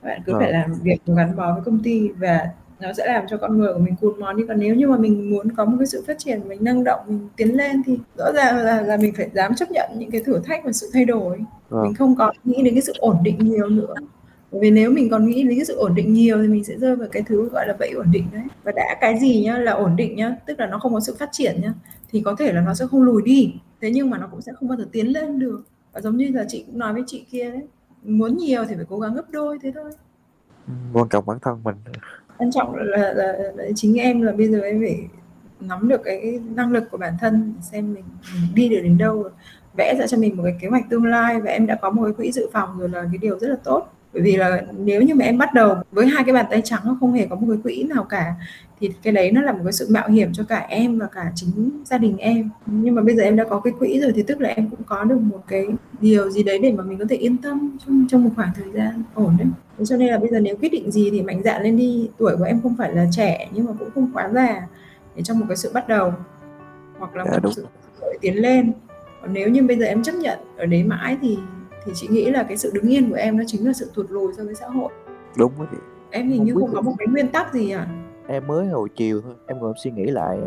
Các 0.01 0.10
bạn 0.10 0.21
cứ 0.25 0.34
à. 0.34 0.39
phải 0.39 0.51
làm 0.51 0.73
việc 0.84 0.97
gắn 1.06 1.36
bó 1.36 1.54
với 1.54 1.62
công 1.65 1.84
ty 1.84 2.10
và 2.10 2.49
nó 2.80 2.93
sẽ 2.93 3.08
làm 3.08 3.25
cho 3.30 3.38
con 3.38 3.58
người 3.58 3.73
của 3.73 3.80
mình 3.80 3.95
cụt 3.95 4.19
mòn 4.19 4.38
đi. 4.38 4.43
Còn 4.47 4.60
nếu 4.60 4.75
như 4.75 4.88
mà 4.88 4.97
mình 4.97 5.30
muốn 5.30 5.51
có 5.56 5.65
một 5.65 5.75
cái 5.80 5.88
sự 5.88 6.04
phát 6.08 6.19
triển 6.19 6.47
mình 6.47 6.63
năng 6.63 6.84
động 6.84 6.99
mình 7.08 7.30
tiến 7.36 7.58
lên 7.58 7.84
thì 7.86 7.99
rõ 8.17 8.32
ràng 8.36 8.58
là, 8.58 8.82
là 8.82 8.97
mình 8.97 9.13
phải 9.17 9.30
dám 9.34 9.56
chấp 9.56 9.71
nhận 9.71 9.91
những 9.97 10.12
cái 10.12 10.21
thử 10.25 10.39
thách 10.39 10.63
và 10.65 10.71
sự 10.71 10.89
thay 10.93 11.06
đổi 11.06 11.39
mình 11.72 11.94
không 11.94 12.16
còn 12.16 12.36
nghĩ 12.44 12.64
đến 12.64 12.74
cái 12.74 12.82
sự 12.82 12.94
ổn 12.98 13.18
định 13.24 13.38
nhiều 13.40 13.70
nữa. 13.70 13.94
Bởi 14.52 14.62
vì 14.62 14.72
nếu 14.72 14.92
mình 14.92 15.10
còn 15.10 15.26
nghĩ 15.26 15.44
đến 15.44 15.58
cái 15.58 15.66
sự 15.66 15.76
ổn 15.76 15.96
định 15.96 16.14
nhiều 16.14 16.42
thì 16.42 16.48
mình 16.48 16.64
sẽ 16.64 16.78
rơi 16.78 16.96
vào 16.96 17.08
cái 17.12 17.24
thứ 17.28 17.50
gọi 17.50 17.68
là 17.68 17.76
bẫy 17.80 17.90
ổn 17.90 18.08
định 18.12 18.26
đấy. 18.34 18.44
Và 18.64 18.72
đã 18.76 18.98
cái 19.02 19.20
gì 19.20 19.44
nhá 19.44 19.58
là 19.58 19.72
ổn 19.72 19.96
định 19.96 20.16
nhá 20.16 20.36
tức 20.46 20.60
là 20.60 20.68
nó 20.68 20.80
không 20.80 20.94
có 20.94 21.00
sự 21.00 21.16
phát 21.20 21.30
triển 21.32 21.62
nhá 21.62 21.74
thì 22.10 22.22
có 22.26 22.36
thể 22.36 22.54
là 22.54 22.62
nó 22.62 22.74
sẽ 22.74 22.86
không 22.88 23.04
lùi 23.04 23.22
đi. 23.22 23.54
Thế 23.82 23.92
nhưng 23.92 24.10
mà 24.10 24.18
nó 24.18 24.28
cũng 24.32 24.42
sẽ 24.42 24.52
không 24.60 24.70
bao 24.70 24.78
giờ 24.78 24.88
tiến 24.92 25.08
lên 25.08 25.40
được. 25.40 25.64
Và 25.94 26.02
giống 26.02 26.18
như 26.18 26.30
là 26.34 26.46
chị 26.48 26.64
cũng 26.68 26.80
nói 26.80 26.94
với 26.94 27.04
chị 27.08 27.26
kia 27.32 27.52
đấy 27.52 27.62
muốn 28.04 28.38
nhiều 28.38 28.66
thì 28.70 28.76
phải 28.76 28.86
cố 28.90 29.00
gắng 29.00 29.14
gấp 29.14 29.30
đôi 29.30 29.60
thế 29.62 29.72
thôi. 29.76 29.92
Quan 30.94 31.10
trọng 31.10 31.26
bản 31.26 31.38
thân 31.42 31.64
mình. 31.64 31.76
Quan 32.38 32.52
trọng 32.52 32.76
là, 32.76 32.84
là, 32.98 33.14
là, 33.14 33.52
là 33.56 33.66
chính 33.76 34.00
em 34.00 34.22
là 34.22 34.32
bây 34.32 34.48
giờ 34.48 34.62
em 34.62 34.80
phải 34.80 35.08
nắm 35.60 35.88
được 35.88 36.02
cái 36.04 36.40
năng 36.56 36.72
lực 36.72 36.84
của 36.92 36.98
bản 36.98 37.14
thân 37.22 37.54
xem 37.62 37.94
mình, 37.94 38.04
mình 38.34 38.56
đi 38.56 38.70
được 38.70 38.80
đến 38.84 38.98
đâu 38.98 39.30
vẽ 39.78 39.96
ra 40.00 40.08
cho 40.08 40.18
mình 40.18 40.38
một 40.38 40.44
cái 40.44 40.56
kế 40.62 40.68
hoạch 40.68 40.90
tương 40.90 41.06
lai 41.06 41.42
và 41.42 41.52
em 41.52 41.68
đã 41.68 41.76
có 41.76 41.90
một 41.90 42.04
cái 42.04 42.14
quỹ 42.14 42.32
dự 42.32 42.50
phòng 42.54 42.80
rồi 42.80 42.90
là 42.90 43.02
cái 43.02 43.18
điều 43.18 43.40
rất 43.40 43.48
là 43.48 43.58
tốt. 43.64 43.88
Bởi 44.14 44.24
vì 44.24 44.36
là 44.36 44.62
nếu 44.78 45.02
như 45.02 45.16
mà 45.16 45.26
em 45.26 45.38
bắt 45.38 45.54
đầu 45.54 45.76
với 45.92 46.08
hai 46.08 46.24
cái 46.24 46.34
bàn 46.34 46.46
tay 46.50 46.62
trắng 46.62 46.98
không 47.00 47.14
hề 47.14 47.28
có 47.28 47.36
một 47.36 47.48
cái 47.50 47.58
quỹ 47.64 47.84
nào 47.84 48.04
cả 48.04 48.34
thì 48.80 48.92
cái 49.04 49.14
đấy 49.14 49.32
nó 49.32 49.42
là 49.42 49.52
một 49.52 49.60
cái 49.64 49.74
sự 49.74 49.88
mạo 49.90 50.10
hiểm 50.10 50.34
cho 50.34 50.44
cả 50.44 50.66
em 50.70 51.00
và 51.00 51.08
cả 51.08 51.32
chính 51.36 51.70
gia 51.86 51.98
đình 51.98 52.18
em. 52.18 52.50
Nhưng 52.66 52.96
mà 52.96 53.02
bây 53.02 53.16
giờ 53.16 53.24
em 53.24 53.36
đã 53.36 53.44
có 53.44 53.60
cái 53.60 53.74
quỹ 53.80 54.00
rồi 54.00 54.12
thì 54.16 54.24
tức 54.24 54.42
là 54.42 54.50
em 54.50 54.70
cũng 54.70 54.84
có 54.86 55.04
được 55.04 55.22
một 55.22 55.44
cái 55.48 55.66
điều 56.02 56.30
gì 56.30 56.44
đấy 56.44 56.60
để 56.60 56.72
mà 56.72 56.84
mình 56.84 56.98
có 56.98 57.06
thể 57.10 57.16
yên 57.16 57.38
tâm 57.38 57.78
trong 57.86 58.06
trong 58.10 58.24
một 58.24 58.30
khoảng 58.36 58.52
thời 58.56 58.72
gian 58.74 59.04
ổn 59.14 59.36
đấy. 59.38 59.48
Thế 59.78 59.86
cho 59.86 59.98
nên 59.98 60.08
là 60.08 60.18
bây 60.18 60.30
giờ 60.30 60.40
nếu 60.40 60.58
quyết 60.58 60.72
định 60.72 60.92
gì 60.92 61.10
thì 61.12 61.22
mạnh 61.22 61.42
dạn 61.44 61.64
lên 61.64 61.78
đi. 61.78 62.10
Tuổi 62.18 62.38
của 62.38 62.44
em 62.44 62.62
không 62.62 62.76
phải 62.78 62.94
là 62.94 63.08
trẻ 63.12 63.50
nhưng 63.52 63.66
mà 63.66 63.72
cũng 63.80 63.90
không 63.96 64.12
quá 64.14 64.30
già 64.34 64.68
để 65.16 65.24
trong 65.24 65.40
một 65.40 65.46
cái 65.48 65.58
sự 65.58 65.72
bắt 65.74 65.88
đầu 65.88 66.14
hoặc 67.00 67.16
là 67.16 67.26
dạ, 67.32 67.40
một 67.44 67.50
sự 67.56 67.68
tiến 68.22 68.36
lên 68.36 68.72
còn 69.22 69.34
nếu 69.34 69.50
như 69.50 69.64
bây 69.64 69.80
giờ 69.80 69.86
em 69.86 70.04
chấp 70.04 70.16
nhận 70.16 70.40
ở 70.58 70.66
đấy 70.66 70.84
mãi 70.84 71.18
thì 71.22 71.38
thì 71.86 71.92
chị 71.96 72.08
nghĩ 72.08 72.32
là 72.32 72.44
cái 72.44 72.58
sự 72.58 72.72
đứng 72.74 72.90
yên 72.90 73.10
của 73.10 73.16
em 73.16 73.38
nó 73.38 73.44
chính 73.48 73.68
là 73.68 73.74
sự 73.74 73.92
thụt 73.94 74.12
lùi 74.12 74.34
so 74.38 74.44
với 74.44 74.56
xã 74.56 74.68
hội. 74.68 74.92
Đúng 75.38 75.52
rồi. 75.58 75.68
Chị 75.72 75.78
em 76.10 76.30
hình 76.30 76.44
như 76.44 76.54
không 76.54 76.72
có 76.74 76.82
một 76.82 76.94
cái 76.98 77.08
nguyên 77.08 77.28
tắc 77.28 77.54
gì 77.54 77.72
à 77.72 77.88
em 78.28 78.48
mới 78.48 78.68
hồi 78.68 78.90
chiều 78.96 79.22
thôi 79.22 79.34
em 79.48 79.60
ngồi 79.60 79.74
suy 79.84 79.92
nghĩ 79.92 80.06
lại 80.06 80.40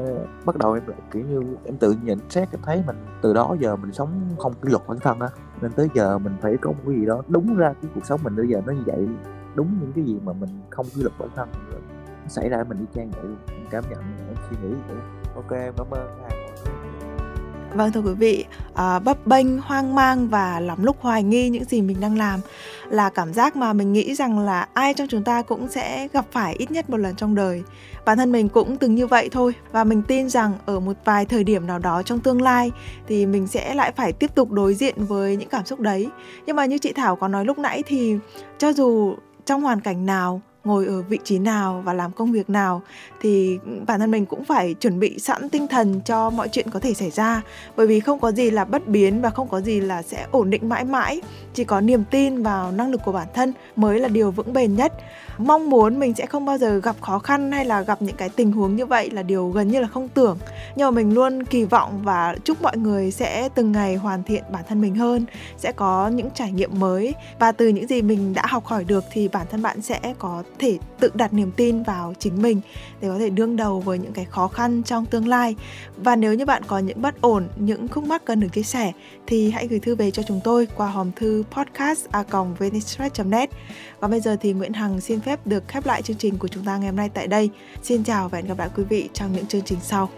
bắt 0.44 0.56
đầu 0.56 0.72
em 0.72 0.82
lại 0.86 0.98
kiểu 1.12 1.22
như 1.30 1.42
em 1.64 1.76
tự 1.76 1.94
nhận 2.02 2.18
xét 2.28 2.48
em 2.52 2.60
thấy 2.62 2.82
mình 2.86 2.96
từ 3.22 3.34
đó 3.34 3.56
giờ 3.60 3.76
mình 3.76 3.92
sống 3.92 4.08
không 4.38 4.52
kỷ 4.62 4.70
luật 4.70 4.82
bản 4.88 4.98
thân 5.00 5.20
á 5.20 5.28
nên 5.60 5.72
tới 5.72 5.88
giờ 5.94 6.18
mình 6.18 6.32
phải 6.40 6.56
có 6.56 6.70
một 6.70 6.78
cái 6.86 6.96
gì 6.96 7.06
đó 7.06 7.22
đúng 7.28 7.56
ra 7.56 7.74
cái 7.82 7.90
cuộc 7.94 8.04
sống 8.04 8.20
mình 8.22 8.36
bây 8.36 8.48
giờ 8.48 8.62
nó 8.66 8.72
như 8.72 8.82
vậy 8.86 9.08
đúng 9.54 9.68
những 9.80 9.92
cái 9.94 10.04
gì 10.04 10.16
mà 10.24 10.32
mình 10.32 10.50
không 10.70 10.86
kỷ 10.94 11.02
luật 11.02 11.12
bản 11.18 11.28
thân 11.36 11.48
nó 11.72 11.78
xảy 12.28 12.48
ra 12.48 12.64
mình 12.68 12.78
đi 12.78 12.84
trang 12.94 13.10
vậy 13.10 13.24
luôn. 13.24 13.36
Em 13.46 13.66
cảm 13.70 13.84
nhận 13.90 14.00
em 14.28 14.36
suy 14.50 14.56
nghĩ 14.62 14.74
vậy. 14.88 14.96
Ok 15.34 15.50
em 15.50 15.74
cảm 15.76 15.86
ơn 15.90 16.08
hai 16.22 16.43
Vâng 17.74 17.92
thưa 17.92 18.00
quý 18.00 18.14
vị, 18.14 18.44
à, 18.74 18.98
bấp 18.98 19.26
bênh, 19.26 19.58
hoang 19.58 19.94
mang 19.94 20.28
và 20.28 20.60
lắm 20.60 20.84
lúc 20.84 20.96
hoài 21.00 21.22
nghi 21.22 21.48
những 21.48 21.64
gì 21.64 21.82
mình 21.82 21.96
đang 22.00 22.18
làm 22.18 22.40
là 22.88 23.10
cảm 23.10 23.32
giác 23.32 23.56
mà 23.56 23.72
mình 23.72 23.92
nghĩ 23.92 24.14
rằng 24.14 24.38
là 24.38 24.68
ai 24.74 24.94
trong 24.94 25.08
chúng 25.08 25.24
ta 25.24 25.42
cũng 25.42 25.68
sẽ 25.68 26.08
gặp 26.12 26.26
phải 26.30 26.54
ít 26.54 26.70
nhất 26.70 26.90
một 26.90 26.96
lần 26.96 27.16
trong 27.16 27.34
đời. 27.34 27.62
Bản 28.04 28.18
thân 28.18 28.32
mình 28.32 28.48
cũng 28.48 28.76
từng 28.76 28.94
như 28.94 29.06
vậy 29.06 29.28
thôi 29.32 29.54
và 29.72 29.84
mình 29.84 30.02
tin 30.02 30.28
rằng 30.30 30.52
ở 30.66 30.80
một 30.80 30.96
vài 31.04 31.26
thời 31.26 31.44
điểm 31.44 31.66
nào 31.66 31.78
đó 31.78 32.02
trong 32.02 32.20
tương 32.20 32.42
lai 32.42 32.72
thì 33.06 33.26
mình 33.26 33.46
sẽ 33.46 33.74
lại 33.74 33.92
phải 33.96 34.12
tiếp 34.12 34.34
tục 34.34 34.50
đối 34.50 34.74
diện 34.74 35.04
với 35.04 35.36
những 35.36 35.48
cảm 35.48 35.64
xúc 35.64 35.80
đấy. 35.80 36.08
Nhưng 36.46 36.56
mà 36.56 36.64
như 36.64 36.78
chị 36.78 36.92
Thảo 36.92 37.16
có 37.16 37.28
nói 37.28 37.44
lúc 37.44 37.58
nãy 37.58 37.82
thì 37.86 38.18
cho 38.58 38.72
dù 38.72 39.14
trong 39.44 39.62
hoàn 39.62 39.80
cảnh 39.80 40.06
nào 40.06 40.42
ngồi 40.64 40.86
ở 40.86 41.02
vị 41.02 41.18
trí 41.24 41.38
nào 41.38 41.82
và 41.84 41.92
làm 41.92 42.12
công 42.12 42.32
việc 42.32 42.50
nào, 42.50 42.82
thì 43.20 43.58
bản 43.86 44.00
thân 44.00 44.10
mình 44.10 44.26
cũng 44.26 44.44
phải 44.44 44.74
chuẩn 44.74 45.00
bị 45.00 45.18
sẵn 45.18 45.48
tinh 45.48 45.66
thần 45.68 46.00
cho 46.04 46.30
mọi 46.30 46.48
chuyện 46.48 46.70
có 46.70 46.80
thể 46.80 46.94
xảy 46.94 47.10
ra. 47.10 47.42
Bởi 47.76 47.86
vì 47.86 48.00
không 48.00 48.18
có 48.20 48.32
gì 48.32 48.50
là 48.50 48.64
bất 48.64 48.88
biến 48.88 49.22
và 49.22 49.30
không 49.30 49.48
có 49.48 49.60
gì 49.60 49.80
là 49.80 50.02
sẽ 50.02 50.26
ổn 50.30 50.50
định 50.50 50.68
mãi 50.68 50.84
mãi. 50.84 51.20
Chỉ 51.54 51.64
có 51.64 51.80
niềm 51.80 52.04
tin 52.10 52.42
vào 52.42 52.72
năng 52.72 52.90
lực 52.90 53.00
của 53.04 53.12
bản 53.12 53.28
thân 53.34 53.52
mới 53.76 54.00
là 54.00 54.08
điều 54.08 54.30
vững 54.30 54.52
bền 54.52 54.76
nhất. 54.76 54.92
Mong 55.38 55.70
muốn 55.70 55.98
mình 55.98 56.14
sẽ 56.14 56.26
không 56.26 56.44
bao 56.44 56.58
giờ 56.58 56.78
gặp 56.78 56.96
khó 57.00 57.18
khăn 57.18 57.52
hay 57.52 57.64
là 57.64 57.82
gặp 57.82 58.02
những 58.02 58.16
cái 58.16 58.28
tình 58.28 58.52
huống 58.52 58.76
như 58.76 58.86
vậy 58.86 59.10
là 59.10 59.22
điều 59.22 59.48
gần 59.48 59.68
như 59.68 59.80
là 59.80 59.86
không 59.86 60.08
tưởng. 60.08 60.38
Nhưng 60.76 60.86
mà 60.86 60.90
mình 60.90 61.14
luôn 61.14 61.44
kỳ 61.44 61.64
vọng 61.64 62.00
và 62.04 62.36
chúc 62.44 62.62
mọi 62.62 62.76
người 62.76 63.10
sẽ 63.10 63.48
từng 63.54 63.72
ngày 63.72 63.94
hoàn 63.94 64.22
thiện 64.22 64.44
bản 64.52 64.64
thân 64.68 64.80
mình 64.80 64.94
hơn, 64.94 65.26
sẽ 65.58 65.72
có 65.72 66.08
những 66.08 66.30
trải 66.34 66.52
nghiệm 66.52 66.80
mới. 66.80 67.14
Và 67.38 67.52
từ 67.52 67.68
những 67.68 67.86
gì 67.86 68.02
mình 68.02 68.34
đã 68.34 68.42
học 68.46 68.64
hỏi 68.64 68.84
được 68.84 69.04
thì 69.12 69.28
bản 69.28 69.46
thân 69.50 69.62
bạn 69.62 69.82
sẽ 69.82 70.00
có 70.18 70.42
thể 70.58 70.78
tự 71.00 71.10
đặt 71.14 71.32
niềm 71.32 71.50
tin 71.56 71.82
vào 71.82 72.14
chính 72.18 72.42
mình 72.42 72.60
để 73.00 73.08
có 73.08 73.18
thể 73.18 73.30
đương 73.30 73.56
đầu 73.56 73.80
với 73.80 73.98
những 73.98 74.12
cái 74.12 74.24
khó 74.24 74.48
khăn 74.48 74.82
trong 74.82 75.06
tương 75.06 75.28
lai. 75.28 75.56
Và 75.96 76.16
nếu 76.16 76.34
như 76.34 76.44
bạn 76.44 76.62
có 76.66 76.78
những 76.78 77.02
bất 77.02 77.20
ổn, 77.20 77.48
những 77.56 77.88
khúc 77.88 78.04
mắc 78.04 78.24
cần 78.24 78.40
được 78.40 78.48
chia 78.52 78.62
sẻ 78.62 78.92
thì 79.26 79.50
hãy 79.50 79.66
gửi 79.68 79.80
thư 79.80 79.94
về 79.94 80.10
cho 80.10 80.22
chúng 80.22 80.40
tôi 80.44 80.68
qua 80.76 80.90
hòm 80.90 81.12
thư 81.12 81.44
podcast 81.50 82.06
net. 83.24 83.50
Và 84.00 84.08
bây 84.08 84.20
giờ 84.20 84.36
thì 84.40 84.52
Nguyễn 84.52 84.72
Hằng 84.72 85.00
xin 85.00 85.20
phép 85.20 85.46
được 85.46 85.68
khép 85.68 85.86
lại 85.86 86.02
chương 86.02 86.16
trình 86.16 86.38
của 86.38 86.48
chúng 86.48 86.64
ta 86.64 86.76
ngày 86.76 86.88
hôm 86.88 86.96
nay 86.96 87.10
tại 87.14 87.26
đây. 87.26 87.50
Xin 87.82 88.04
chào 88.04 88.28
và 88.28 88.38
hẹn 88.38 88.46
gặp 88.46 88.58
lại 88.58 88.68
quý 88.76 88.84
vị 88.84 89.08
trong 89.12 89.32
những 89.32 89.46
chương 89.46 89.62
trình 89.62 89.78
sau. 89.82 90.10